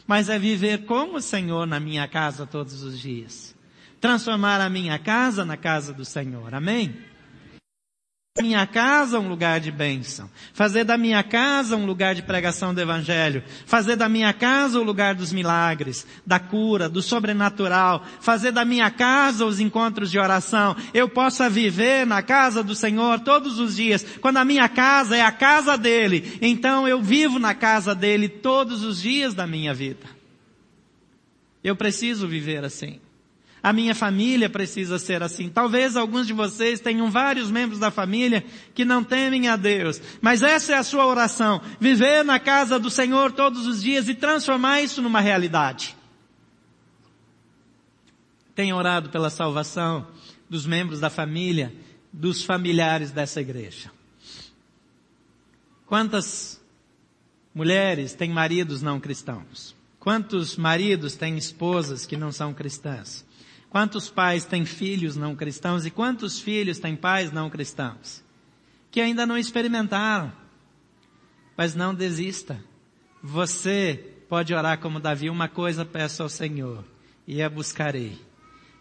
[0.06, 3.56] Mas é viver com o Senhor na minha casa todos os dias.
[4.02, 6.54] Transformar a minha casa na casa do Senhor.
[6.54, 6.94] Amém?
[8.42, 12.82] Minha casa um lugar de bênção, fazer da minha casa um lugar de pregação do
[12.82, 18.64] evangelho, fazer da minha casa o lugar dos milagres, da cura, do sobrenatural, fazer da
[18.64, 20.76] minha casa os encontros de oração.
[20.94, 24.06] Eu possa viver na casa do Senhor todos os dias.
[24.22, 28.84] Quando a minha casa é a casa dele, então eu vivo na casa dele todos
[28.84, 30.06] os dias da minha vida.
[31.64, 33.00] Eu preciso viver assim.
[33.68, 35.50] A minha família precisa ser assim.
[35.50, 40.02] Talvez alguns de vocês tenham vários membros da família que não temem a Deus.
[40.22, 41.62] Mas essa é a sua oração.
[41.78, 45.98] Viver na casa do Senhor todos os dias e transformar isso numa realidade.
[48.56, 50.08] Tenho orado pela salvação
[50.50, 51.76] dos membros da família,
[52.14, 53.92] dos familiares dessa igreja.
[55.86, 56.58] Quantas
[57.54, 59.76] mulheres têm maridos não cristãos?
[60.00, 63.27] Quantos maridos têm esposas que não são cristãs?
[63.70, 68.24] Quantos pais têm filhos não cristãos e quantos filhos têm pais não cristãos?
[68.90, 70.32] Que ainda não experimentaram.
[71.56, 72.58] Mas não desista.
[73.22, 76.84] Você pode orar como Davi, uma coisa peço ao Senhor,
[77.28, 78.18] e a buscarei.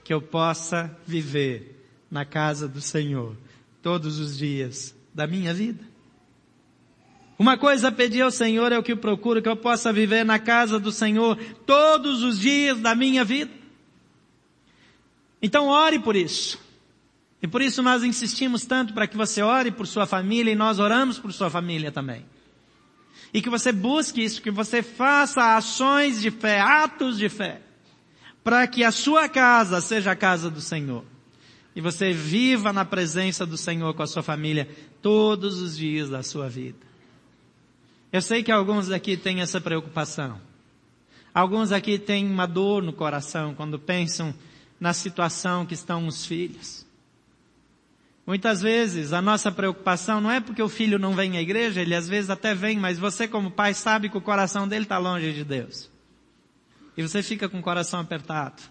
[0.05, 3.37] Que eu possa viver na casa do Senhor
[3.83, 5.85] todos os dias da minha vida.
[7.39, 10.39] Uma coisa pedi ao Senhor é o que eu procuro, que eu possa viver na
[10.39, 13.51] casa do Senhor todos os dias da minha vida.
[15.41, 16.59] Então ore por isso.
[17.43, 20.79] E por isso nós insistimos tanto para que você ore por sua família e nós
[20.79, 22.25] oramos por sua família também.
[23.33, 27.61] E que você busque isso, que você faça ações de fé, atos de fé,
[28.43, 31.05] para que a sua casa seja a casa do Senhor.
[31.75, 34.69] E você viva na presença do Senhor com a sua família
[35.03, 36.79] todos os dias da sua vida.
[38.11, 40.41] Eu sei que alguns aqui têm essa preocupação.
[41.35, 44.35] Alguns aqui têm uma dor no coração quando pensam
[44.79, 46.87] na situação que estão os filhos.
[48.27, 51.95] Muitas vezes a nossa preocupação não é porque o filho não vem à igreja, ele
[51.95, 55.33] às vezes até vem, mas você como pai sabe que o coração dele está longe
[55.33, 55.89] de Deus.
[56.97, 58.63] E você fica com o coração apertado.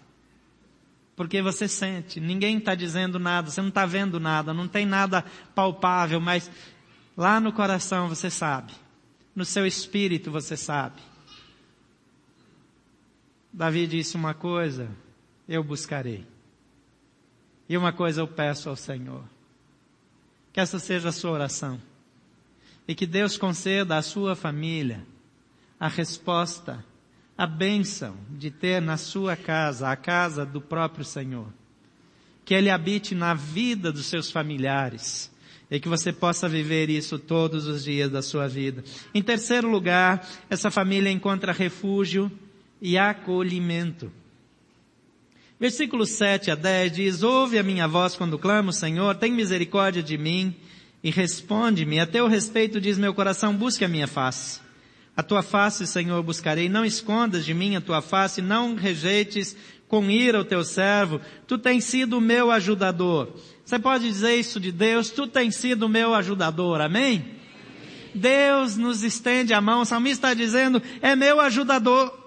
[1.16, 5.24] Porque você sente, ninguém está dizendo nada, você não está vendo nada, não tem nada
[5.54, 6.50] palpável, mas
[7.16, 8.74] lá no coração você sabe.
[9.34, 11.00] No seu espírito você sabe.
[13.50, 14.90] Davi disse uma coisa,
[15.48, 16.26] eu buscarei.
[17.68, 19.24] E uma coisa eu peço ao Senhor.
[20.52, 21.80] Que essa seja a sua oração.
[22.86, 25.04] E que Deus conceda à sua família
[25.78, 26.82] a resposta,
[27.36, 31.48] a bênção de ter na sua casa, a casa do próprio Senhor.
[32.44, 35.30] Que Ele habite na vida dos seus familiares.
[35.70, 38.84] E que você possa viver isso todos os dias da sua vida.
[39.12, 42.30] Em terceiro lugar, essa família encontra refúgio
[42.80, 44.12] e acolhimento.
[45.58, 50.18] Versículo 7 a 10 diz, ouve a minha voz quando clamo, Senhor, tem misericórdia de
[50.18, 50.54] mim
[51.02, 51.98] e responde-me.
[51.98, 54.60] A teu respeito diz meu coração, busque a minha face.
[55.16, 56.68] A tua face, Senhor, buscarei.
[56.68, 59.56] Não escondas de mim a tua face, não rejeites
[59.88, 61.22] com ira o teu servo.
[61.46, 63.34] Tu tens sido o meu ajudador.
[63.64, 65.08] Você pode dizer isso de Deus?
[65.08, 66.82] Tu tens sido o meu ajudador.
[66.82, 67.24] Amém?
[68.14, 69.80] Deus nos estende a mão.
[69.80, 72.25] O salmista está dizendo, é meu ajudador.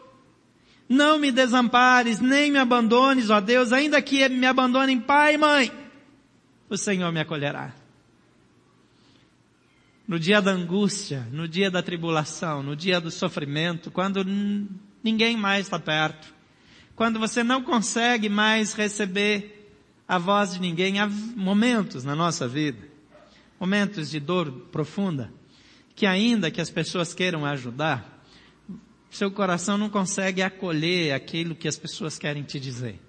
[0.90, 5.72] Não me desampares, nem me abandones, ó Deus, ainda que me abandonem pai e mãe,
[6.68, 7.74] o Senhor me acolherá.
[10.10, 14.26] no dia da angústia, no dia da tribulação, no dia do sofrimento, quando
[15.04, 16.34] ninguém mais está perto,
[16.96, 19.72] quando você não consegue mais receber
[20.08, 22.80] a voz de ninguém, há momentos na nossa vida,
[23.60, 25.32] momentos de dor profunda,
[25.96, 28.19] que ainda que as pessoas queiram ajudar,
[29.10, 33.00] seu coração não consegue acolher aquilo que as pessoas querem te dizer.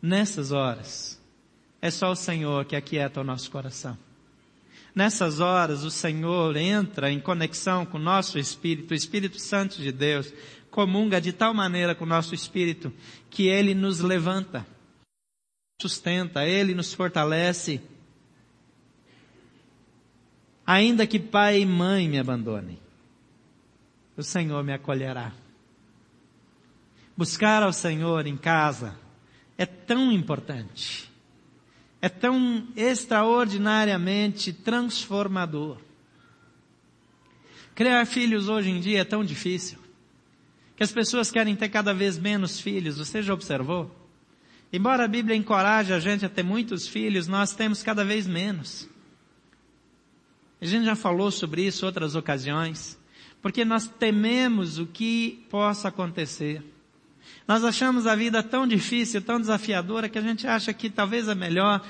[0.00, 1.20] Nessas horas,
[1.80, 3.96] é só o Senhor que aquieta o nosso coração.
[4.94, 9.92] Nessas horas, o Senhor entra em conexão com o nosso espírito, o Espírito Santo de
[9.92, 10.32] Deus,
[10.70, 12.92] comunga de tal maneira com o nosso espírito
[13.30, 14.66] que ele nos levanta,
[15.80, 17.80] sustenta, ele nos fortalece.
[20.66, 22.78] Ainda que pai e mãe me abandonem,
[24.18, 25.32] o Senhor me acolherá.
[27.16, 28.98] Buscar ao Senhor em casa
[29.56, 31.08] é tão importante,
[32.02, 35.78] é tão extraordinariamente transformador.
[37.76, 39.78] Criar filhos hoje em dia é tão difícil,
[40.76, 43.94] que as pessoas querem ter cada vez menos filhos, você já observou?
[44.72, 48.88] Embora a Bíblia encoraje a gente a ter muitos filhos, nós temos cada vez menos.
[50.60, 52.98] A gente já falou sobre isso outras ocasiões
[53.40, 56.62] porque nós tememos o que possa acontecer.
[57.46, 61.34] Nós achamos a vida tão difícil, tão desafiadora, que a gente acha que talvez é
[61.34, 61.84] melhor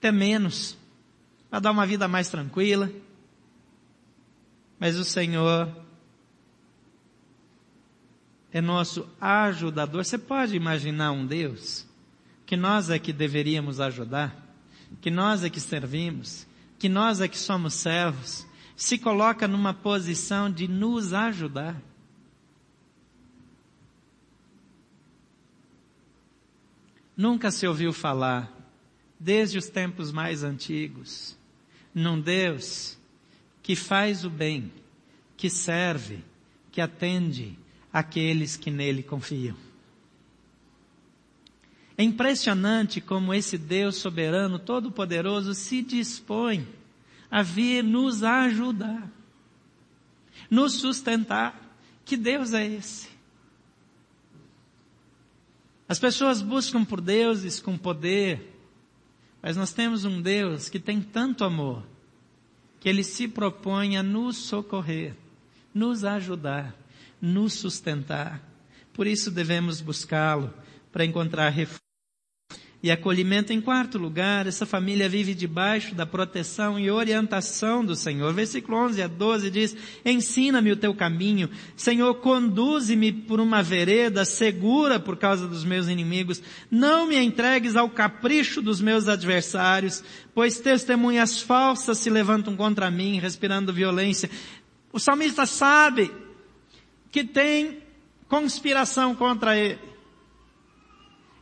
[0.00, 0.76] ter menos,
[1.50, 2.90] para dar uma vida mais tranquila.
[4.78, 5.70] Mas o Senhor
[8.52, 10.04] é nosso ajudador.
[10.04, 11.86] Você pode imaginar um Deus
[12.44, 14.36] que nós é que deveríamos ajudar,
[15.00, 16.46] que nós é que servimos,
[16.78, 18.46] que nós é que somos servos,
[18.82, 21.80] se coloca numa posição de nos ajudar.
[27.16, 28.52] Nunca se ouviu falar,
[29.20, 31.38] desde os tempos mais antigos,
[31.94, 32.98] num Deus
[33.62, 34.72] que faz o bem,
[35.36, 36.18] que serve,
[36.72, 37.56] que atende
[37.92, 39.56] aqueles que nele confiam.
[41.96, 46.81] É impressionante como esse Deus soberano, todo-poderoso, se dispõe
[47.32, 49.10] a vir nos ajudar,
[50.50, 51.58] nos sustentar.
[52.04, 53.08] Que Deus é esse?
[55.88, 58.54] As pessoas buscam por deuses com poder,
[59.40, 61.82] mas nós temos um Deus que tem tanto amor,
[62.78, 65.14] que Ele se propõe a nos socorrer,
[65.72, 66.76] nos ajudar,
[67.20, 68.42] nos sustentar.
[68.92, 70.52] Por isso devemos buscá-lo
[70.92, 71.91] para encontrar refúgio
[72.82, 73.52] e acolhimento.
[73.52, 78.32] Em quarto lugar, essa família vive debaixo da proteção e orientação do Senhor.
[78.34, 81.48] Versículo 11 a 12 diz, ensina-me o teu caminho.
[81.76, 86.42] Senhor, conduze-me por uma vereda segura por causa dos meus inimigos.
[86.70, 90.02] Não me entregues ao capricho dos meus adversários,
[90.34, 94.28] pois testemunhas falsas se levantam contra mim, respirando violência.
[94.92, 96.10] O salmista sabe
[97.12, 97.78] que tem
[98.28, 99.91] conspiração contra ele.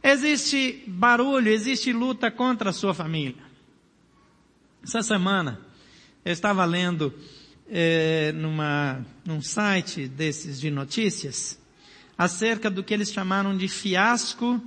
[0.02, 3.42] Existe barulho, existe luta contra a sua família.
[4.82, 5.60] Essa semana,
[6.24, 7.12] eu estava lendo
[7.68, 11.58] é, numa, num site desses de notícias
[12.16, 14.60] acerca do que eles chamaram de fiasco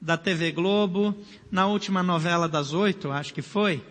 [0.00, 1.16] da TV Globo
[1.50, 3.84] na última novela das oito, acho que foi,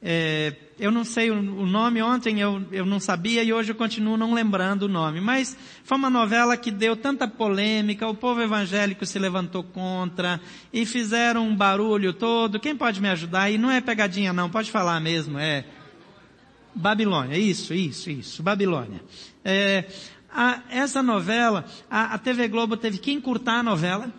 [0.00, 4.16] é, eu não sei o, nome, ontem eu, eu não sabia e hoje eu continuo
[4.16, 9.04] não lembrando o nome, mas foi uma novela que deu tanta polêmica, o povo evangélico
[9.04, 10.40] se levantou contra
[10.72, 12.60] e fizeram um barulho todo.
[12.60, 13.50] Quem pode me ajudar?
[13.50, 15.64] E não é pegadinha não, pode falar mesmo, é
[16.72, 19.02] Babilônia, isso, isso, isso, Babilônia.
[19.44, 19.84] É,
[20.30, 24.12] a, essa novela, a, a TV Globo teve que encurtar a novela.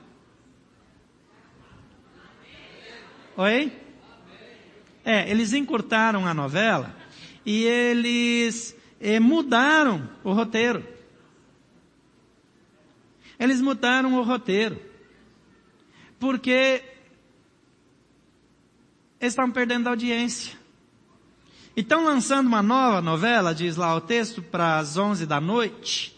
[3.38, 3.72] Oi?
[5.04, 6.96] É, eles encurtaram a novela
[7.46, 10.86] e eles eh, mudaram o roteiro.
[13.40, 14.80] Eles mudaram o roteiro.
[16.20, 16.84] Porque
[19.20, 20.58] eles estavam perdendo a audiência.
[21.76, 26.16] E estão lançando uma nova novela, diz lá o texto, para as 11 da noite,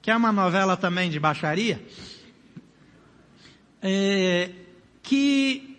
[0.00, 1.86] que é uma novela também de baixaria,
[3.82, 4.50] é,
[5.02, 5.73] que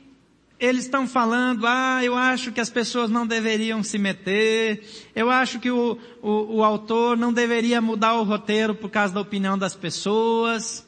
[0.60, 4.84] eles estão falando, ah, eu acho que as pessoas não deveriam se meter,
[5.16, 9.20] eu acho que o, o, o, autor não deveria mudar o roteiro por causa da
[9.20, 10.86] opinião das pessoas.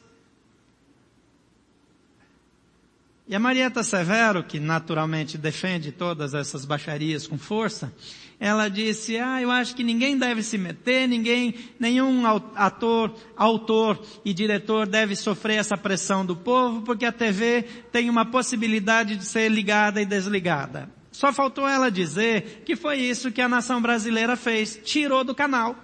[3.28, 7.94] E a Marieta Severo, que naturalmente defende todas essas baixarias com força,
[8.40, 12.24] ela disse, ah, eu acho que ninguém deve se meter, ninguém, nenhum
[12.56, 18.26] ator, autor e diretor deve sofrer essa pressão do povo, porque a TV tem uma
[18.26, 20.88] possibilidade de ser ligada e desligada.
[21.12, 25.76] Só faltou ela dizer que foi isso que a nação brasileira fez, tirou do canal.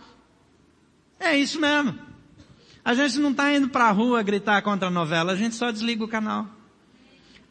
[1.19, 1.97] É isso mesmo.
[2.85, 5.71] A gente não está indo para a rua gritar contra a novela, a gente só
[5.71, 6.47] desliga o canal.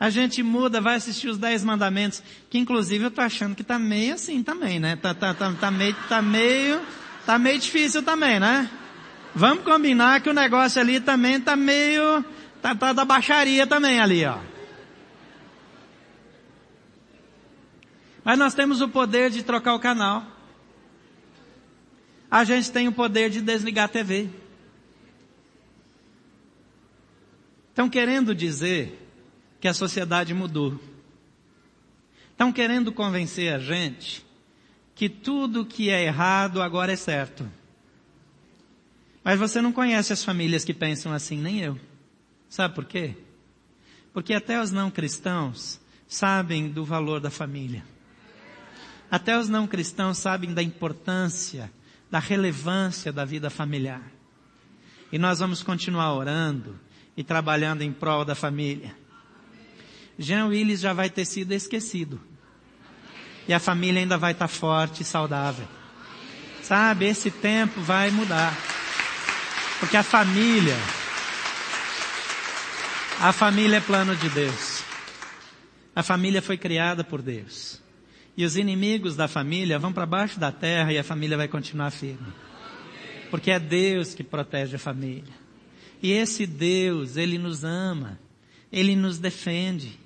[0.03, 3.79] A gente muda, vai assistir os Dez Mandamentos, que inclusive eu tô achando que tá
[3.79, 4.97] meio assim também, né?
[4.97, 6.81] Tá, tá, tá, tá meio, tá meio,
[7.25, 8.69] tá meio difícil também, né?
[9.33, 12.25] Vamos combinar que o negócio ali também tá meio,
[12.61, 14.41] tá, tá da baixaria também ali, ó.
[18.25, 20.27] Mas nós temos o poder de trocar o canal.
[22.29, 24.29] A gente tem o poder de desligar a TV.
[27.71, 28.99] Estão querendo dizer
[29.63, 30.77] que a sociedade mudou.
[32.33, 34.27] Estão querendo convencer a gente
[34.93, 37.49] que tudo que é errado agora é certo.
[39.23, 41.79] Mas você não conhece as famílias que pensam assim, nem eu.
[42.49, 43.17] Sabe por quê?
[44.13, 47.85] Porque até os não cristãos sabem do valor da família.
[49.09, 51.73] Até os não cristãos sabem da importância,
[52.11, 54.11] da relevância da vida familiar.
[55.13, 56.81] E nós vamos continuar orando
[57.17, 59.01] e trabalhando em prol da família.
[60.19, 62.21] Jean Willis já vai ter sido esquecido.
[63.47, 65.67] E a família ainda vai estar forte e saudável.
[66.63, 68.57] Sabe, esse tempo vai mudar.
[69.81, 70.77] Porque a família,
[73.21, 74.85] a família é plano de Deus.
[75.95, 77.83] A família foi criada por Deus.
[78.37, 81.91] E os inimigos da família vão para baixo da terra e a família vai continuar
[81.91, 82.33] firme.
[83.31, 85.35] Porque é Deus que protege a família.
[86.03, 88.19] E esse Deus, Ele nos ama.
[88.73, 89.99] Ele nos defende.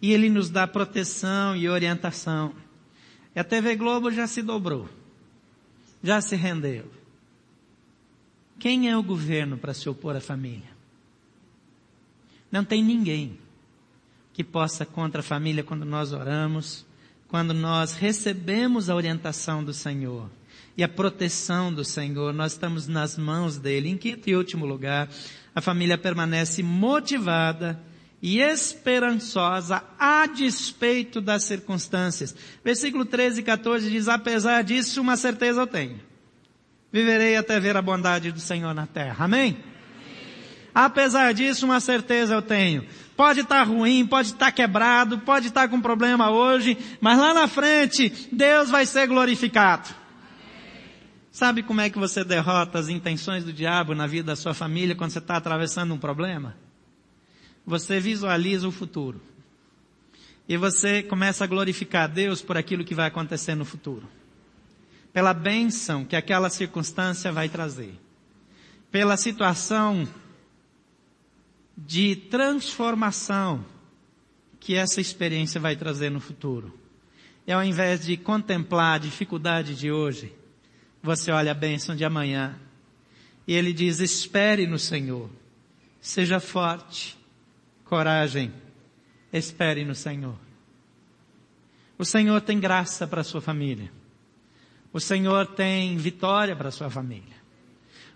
[0.00, 2.54] E Ele nos dá proteção e orientação.
[3.34, 4.88] E a TV Globo já se dobrou.
[6.02, 6.90] Já se rendeu.
[8.58, 10.74] Quem é o governo para se opor à família?
[12.50, 13.38] Não tem ninguém
[14.32, 16.86] que possa contra a família quando nós oramos,
[17.28, 20.30] quando nós recebemos a orientação do Senhor
[20.76, 23.88] e a proteção do Senhor, nós estamos nas mãos dele.
[23.88, 25.08] Em quinto e último lugar,
[25.54, 27.80] a família permanece motivada
[28.22, 32.34] e esperançosa a despeito das circunstâncias.
[32.64, 36.00] Versículo 13 e 14 diz, apesar disso, uma certeza eu tenho.
[36.92, 39.24] Viverei até ver a bondade do Senhor na terra.
[39.24, 39.58] Amém?
[40.74, 42.86] Apesar disso, uma certeza eu tenho.
[43.16, 47.18] Pode estar tá ruim, pode estar tá quebrado, pode estar tá com problema hoje, mas
[47.18, 49.88] lá na frente, Deus vai ser glorificado.
[51.30, 54.94] Sabe como é que você derrota as intenções do diabo na vida da sua família
[54.94, 56.54] quando você está atravessando um problema?
[57.66, 59.20] Você visualiza o futuro.
[60.48, 64.08] E você começa a glorificar Deus por aquilo que vai acontecer no futuro.
[65.12, 67.98] Pela bênção que aquela circunstância vai trazer.
[68.92, 70.08] Pela situação
[71.76, 73.64] de transformação
[74.60, 76.78] que essa experiência vai trazer no futuro.
[77.46, 80.32] E ao invés de contemplar a dificuldade de hoje,
[81.02, 82.58] você olha a bênção de amanhã.
[83.46, 85.28] E ele diz, espere no Senhor.
[86.00, 87.16] Seja forte.
[87.86, 88.52] Coragem.
[89.32, 90.38] Espere no Senhor.
[91.98, 93.90] O Senhor tem graça para a sua família.
[94.92, 97.36] O Senhor tem vitória para a sua família.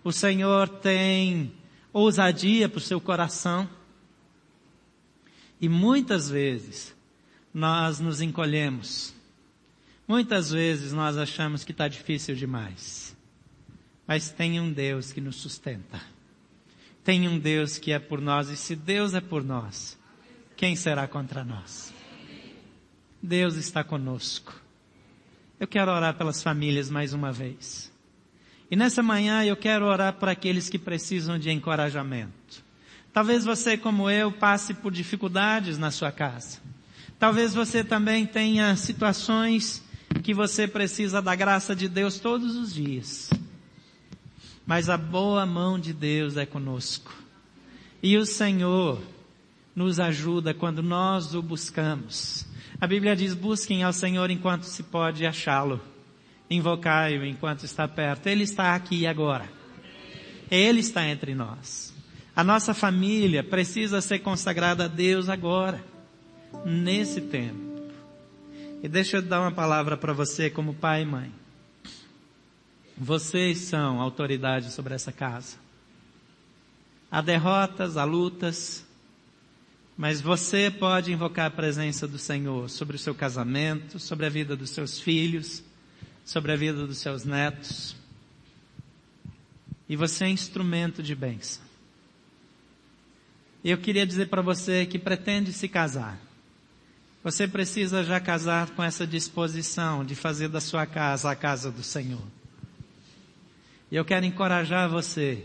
[0.02, 1.52] O Senhor tem
[1.92, 3.68] ousadia para o seu coração.
[5.60, 6.94] E muitas vezes
[7.52, 9.14] nós nos encolhemos.
[10.06, 13.16] Muitas vezes nós achamos que está difícil demais.
[14.06, 16.00] Mas tem um Deus que nos sustenta.
[17.04, 18.48] Tem um Deus que é por nós.
[18.48, 19.98] E se Deus é por nós,
[20.56, 21.92] quem será contra nós?
[23.22, 24.54] Deus está conosco.
[25.58, 27.92] Eu quero orar pelas famílias mais uma vez.
[28.70, 32.64] E nessa manhã eu quero orar para aqueles que precisam de encorajamento.
[33.12, 36.58] Talvez você, como eu, passe por dificuldades na sua casa.
[37.18, 39.82] Talvez você também tenha situações
[40.22, 43.30] que você precisa da graça de Deus todos os dias.
[44.70, 47.12] Mas a boa mão de Deus é conosco.
[48.00, 49.02] E o Senhor
[49.74, 52.46] nos ajuda quando nós o buscamos.
[52.80, 55.80] A Bíblia diz: busquem ao Senhor enquanto se pode achá-lo
[56.48, 58.28] invocai-o enquanto está perto.
[58.28, 59.48] Ele está aqui agora.
[60.48, 61.92] Ele está entre nós.
[62.36, 65.84] A nossa família precisa ser consagrada a Deus agora,
[66.64, 67.90] nesse tempo.
[68.84, 71.39] E deixa eu dar uma palavra para você como pai e mãe.
[73.02, 75.56] Vocês são autoridade sobre essa casa.
[77.10, 78.84] Há derrotas, há lutas,
[79.96, 84.54] mas você pode invocar a presença do Senhor sobre o seu casamento, sobre a vida
[84.54, 85.62] dos seus filhos,
[86.26, 87.96] sobre a vida dos seus netos.
[89.88, 91.62] E você é instrumento de bênção.
[93.64, 96.20] Eu queria dizer para você que pretende se casar.
[97.24, 101.82] Você precisa já casar com essa disposição de fazer da sua casa a casa do
[101.82, 102.39] Senhor.
[103.90, 105.44] E eu quero encorajar você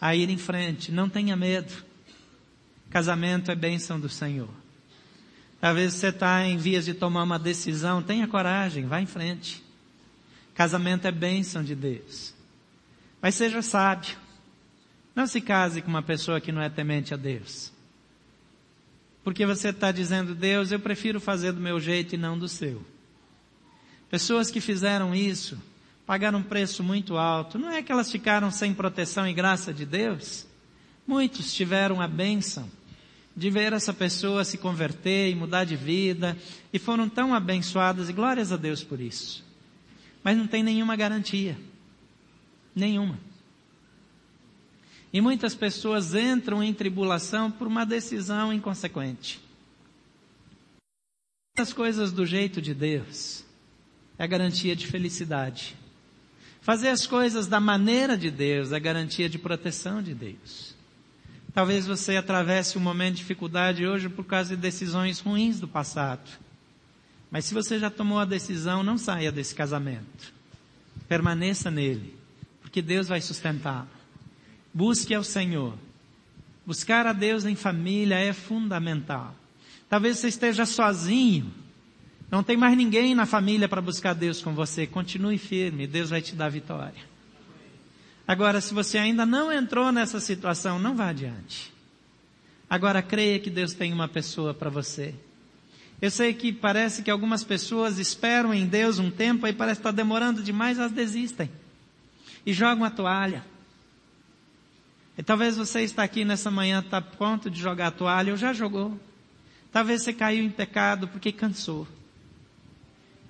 [0.00, 1.72] a ir em frente, não tenha medo.
[2.90, 4.50] Casamento é bênção do Senhor.
[5.60, 9.62] Talvez você está em vias de tomar uma decisão, tenha coragem, vá em frente.
[10.54, 12.34] Casamento é bênção de Deus.
[13.20, 14.16] Mas seja sábio.
[15.14, 17.72] Não se case com uma pessoa que não é temente a Deus.
[19.22, 22.84] Porque você está dizendo, Deus, eu prefiro fazer do meu jeito e não do seu.
[24.10, 25.56] Pessoas que fizeram isso,
[26.12, 27.58] pagaram um preço muito alto.
[27.58, 30.46] Não é que elas ficaram sem proteção e graça de Deus?
[31.06, 32.70] Muitos tiveram a bênção
[33.34, 36.36] de ver essa pessoa se converter e mudar de vida,
[36.70, 39.42] e foram tão abençoadas, e glórias a Deus por isso.
[40.22, 41.58] Mas não tem nenhuma garantia.
[42.76, 43.18] Nenhuma.
[45.14, 49.40] E muitas pessoas entram em tribulação por uma decisão inconsequente.
[51.56, 53.46] As coisas do jeito de Deus
[54.18, 55.80] é a garantia de felicidade.
[56.62, 60.76] Fazer as coisas da maneira de Deus é garantia de proteção de Deus.
[61.52, 66.30] Talvez você atravesse um momento de dificuldade hoje por causa de decisões ruins do passado.
[67.32, 70.32] Mas se você já tomou a decisão, não saia desse casamento.
[71.08, 72.16] Permaneça nele,
[72.62, 73.88] porque Deus vai sustentá-lo.
[74.72, 75.76] Busque ao Senhor.
[76.64, 79.34] Buscar a Deus em família é fundamental.
[79.88, 81.52] Talvez você esteja sozinho.
[82.32, 84.86] Não tem mais ninguém na família para buscar Deus com você.
[84.86, 87.04] Continue firme, Deus vai te dar vitória.
[88.26, 91.70] Agora, se você ainda não entrou nessa situação, não vá adiante.
[92.70, 95.14] Agora, creia que Deus tem uma pessoa para você.
[96.00, 99.86] Eu sei que parece que algumas pessoas esperam em Deus um tempo e parece que
[99.86, 101.50] está demorando demais, elas desistem.
[102.46, 103.44] E jogam a toalha.
[105.18, 108.54] E talvez você está aqui nessa manhã, está pronto de jogar a toalha, ou já
[108.54, 108.98] jogou.
[109.70, 111.86] Talvez você caiu em pecado porque cansou.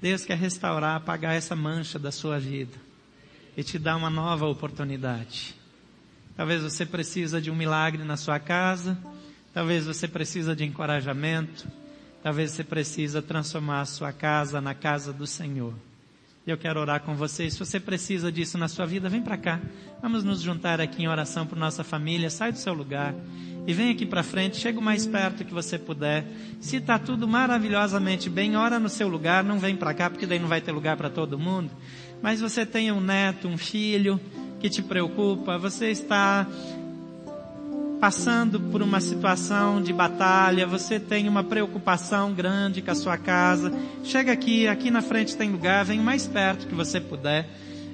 [0.03, 2.77] Deus quer restaurar, apagar essa mancha da sua vida
[3.57, 5.55] e te dar uma nova oportunidade.
[6.37, 8.99] Talvez você precisa de um milagre na sua casa,
[9.55, 11.69] talvez você precisa de encorajamento,
[12.21, 15.73] talvez você precisa transformar a sua casa na casa do Senhor.
[16.45, 17.49] Eu quero orar com você.
[17.49, 19.61] Se você precisa disso na sua vida, vem para cá.
[20.03, 22.29] Vamos nos juntar aqui em oração por nossa família.
[22.29, 23.15] Sai do seu lugar
[23.67, 24.57] e vem aqui para frente.
[24.57, 26.25] Chega o mais perto que você puder.
[26.61, 29.45] Se está tudo maravilhosamente bem, ora no seu lugar.
[29.45, 31.71] Não vem para cá porque daí não vai ter lugar para todo mundo
[32.23, 34.19] mas você tem um neto, um filho
[34.61, 36.47] que te preocupa, você está
[38.01, 43.73] passando por uma situação de batalha, você tem uma preocupação grande com a sua casa,
[44.05, 47.49] chega aqui, aqui na frente tem lugar, vem o mais perto que você puder,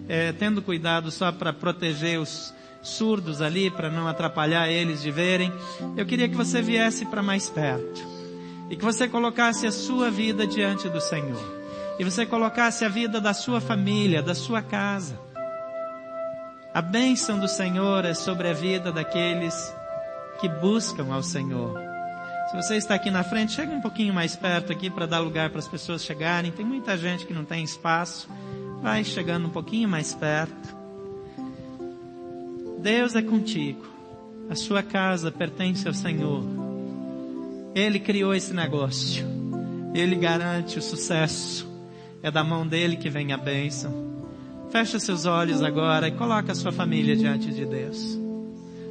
[0.06, 2.52] é, tendo cuidado só para proteger os
[2.82, 5.52] surdos ali, para não atrapalhar eles de verem.
[5.96, 8.06] Eu queria que você viesse para mais perto
[8.70, 11.58] e que você colocasse a sua vida diante do Senhor
[11.98, 15.18] e você colocasse a vida da sua família, da sua casa.
[16.72, 19.74] A bênção do Senhor é sobre a vida daqueles
[20.40, 21.76] que buscam ao Senhor.
[22.50, 25.50] Se você está aqui na frente, chega um pouquinho mais perto aqui para dar lugar
[25.50, 26.52] para as pessoas chegarem.
[26.52, 28.28] Tem muita gente que não tem espaço.
[28.80, 30.77] Vai chegando um pouquinho mais perto.
[32.80, 33.84] Deus é contigo.
[34.48, 36.44] A sua casa pertence ao Senhor.
[37.74, 39.26] Ele criou esse negócio.
[39.94, 41.68] Ele garante o sucesso.
[42.22, 43.92] É da mão dele que vem a bênção.
[44.70, 48.18] Feche seus olhos agora e coloque a sua família diante de Deus.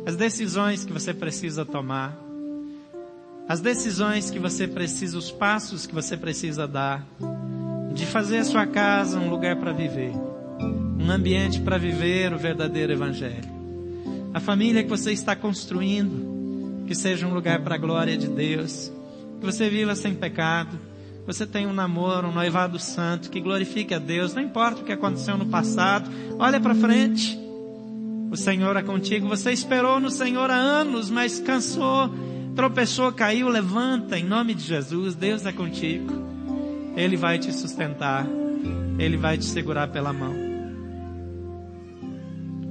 [0.05, 2.17] As decisões que você precisa tomar.
[3.47, 7.05] As decisões que você precisa, os passos que você precisa dar.
[7.93, 10.11] De fazer a sua casa um lugar para viver.
[10.99, 13.56] Um ambiente para viver o verdadeiro evangelho.
[14.38, 18.91] A família que você está construindo, que seja um lugar para a glória de Deus.
[19.39, 20.79] Que você viva sem pecado
[21.27, 24.93] você tem um namoro, um noivado santo que glorifique a Deus, não importa o que
[24.93, 26.09] aconteceu no passado,
[26.39, 27.38] olha para frente.
[28.31, 29.27] O Senhor é contigo.
[29.27, 32.09] Você esperou no Senhor há anos, mas cansou,
[32.55, 35.15] tropeçou, caiu, levanta em nome de Jesus.
[35.15, 36.13] Deus é contigo.
[36.95, 38.25] Ele vai te sustentar.
[38.97, 40.46] Ele vai te segurar pela mão.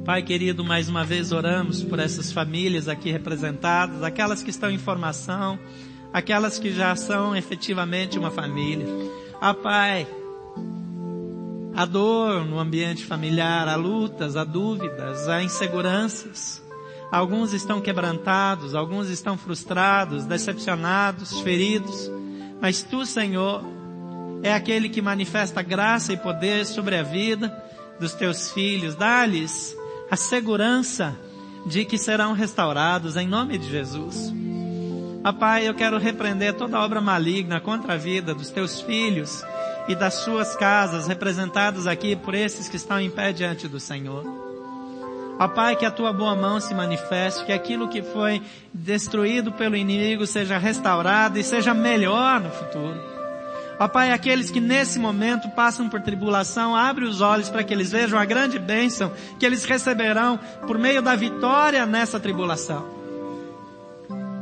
[0.06, 4.78] Pai querido, mais uma vez oramos por essas famílias aqui representadas, aquelas que estão em
[4.78, 5.58] formação,
[6.12, 8.86] aquelas que já são efetivamente uma família.
[9.40, 10.06] Ah, Pai,
[11.74, 16.62] a dor no ambiente familiar, há lutas, há dúvidas, há inseguranças.
[17.10, 22.08] Alguns estão quebrantados, alguns estão frustrados, decepcionados, feridos.
[22.60, 23.60] Mas Tu, Senhor,
[24.40, 27.52] é aquele que manifesta graça e poder sobre a vida
[27.98, 28.94] dos Teus filhos.
[28.94, 29.76] Dá-lhes
[30.10, 31.16] a segurança
[31.66, 34.32] de que serão restaurados em nome de Jesus.
[35.24, 39.42] Ó Pai, eu quero repreender toda obra maligna contra a vida dos teus filhos
[39.88, 44.24] e das suas casas, representadas aqui por esses que estão em pé diante do Senhor.
[45.38, 48.40] Ó Pai, que a tua boa mão se manifeste, que aquilo que foi
[48.72, 53.15] destruído pelo inimigo seja restaurado e seja melhor no futuro.
[53.78, 57.92] Ó Pai, aqueles que nesse momento passam por tribulação, abre os olhos para que eles
[57.92, 62.86] vejam a grande bênção que eles receberão por meio da vitória nessa tribulação.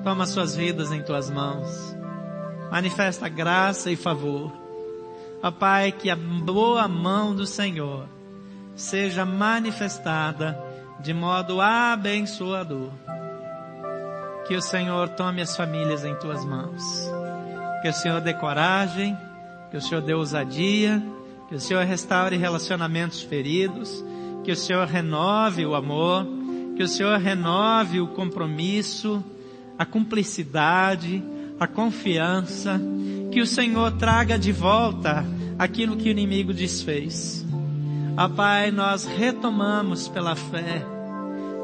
[0.05, 1.97] Toma suas vidas em tuas mãos.
[2.71, 4.53] Manifesta graça e favor.
[5.43, 8.07] Ó Pai, que a boa mão do Senhor
[8.77, 10.59] seja manifestada
[11.01, 12.91] de modo abençoador.
[14.47, 16.83] Que o Senhor tome as famílias em tuas mãos.
[17.83, 19.17] Que o Senhor dê coragem,
[19.75, 21.03] que o Senhor dê ousadia,
[21.49, 24.05] que o Senhor restaure relacionamentos feridos,
[24.45, 26.25] que o Senhor renove o amor,
[26.77, 29.21] que o Senhor renove o compromisso,
[29.77, 31.21] a cumplicidade,
[31.59, 32.81] a confiança,
[33.33, 35.27] que o Senhor traga de volta
[35.59, 37.45] aquilo que o inimigo desfez.
[38.17, 40.87] Ó Pai, nós retomamos pela fé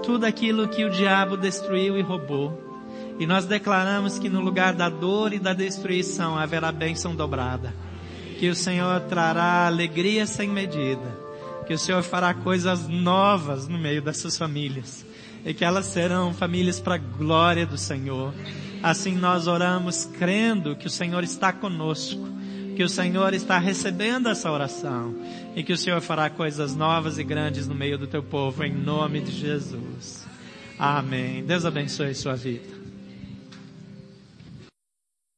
[0.02, 2.60] tudo aquilo que o diabo destruiu e roubou.
[3.20, 7.72] E nós declaramos que no lugar da dor e da destruição haverá bênção dobrada.
[8.40, 11.14] Que o Senhor trará alegria sem medida.
[11.66, 15.04] Que o Senhor fará coisas novas no meio dessas famílias
[15.44, 18.32] e que elas serão famílias para a glória do Senhor.
[18.82, 22.26] Assim nós oramos crendo que o Senhor está conosco,
[22.74, 25.14] que o Senhor está recebendo essa oração
[25.54, 28.72] e que o Senhor fará coisas novas e grandes no meio do teu povo em
[28.72, 30.26] nome de Jesus.
[30.78, 31.44] Amém.
[31.44, 32.79] Deus abençoe sua vida.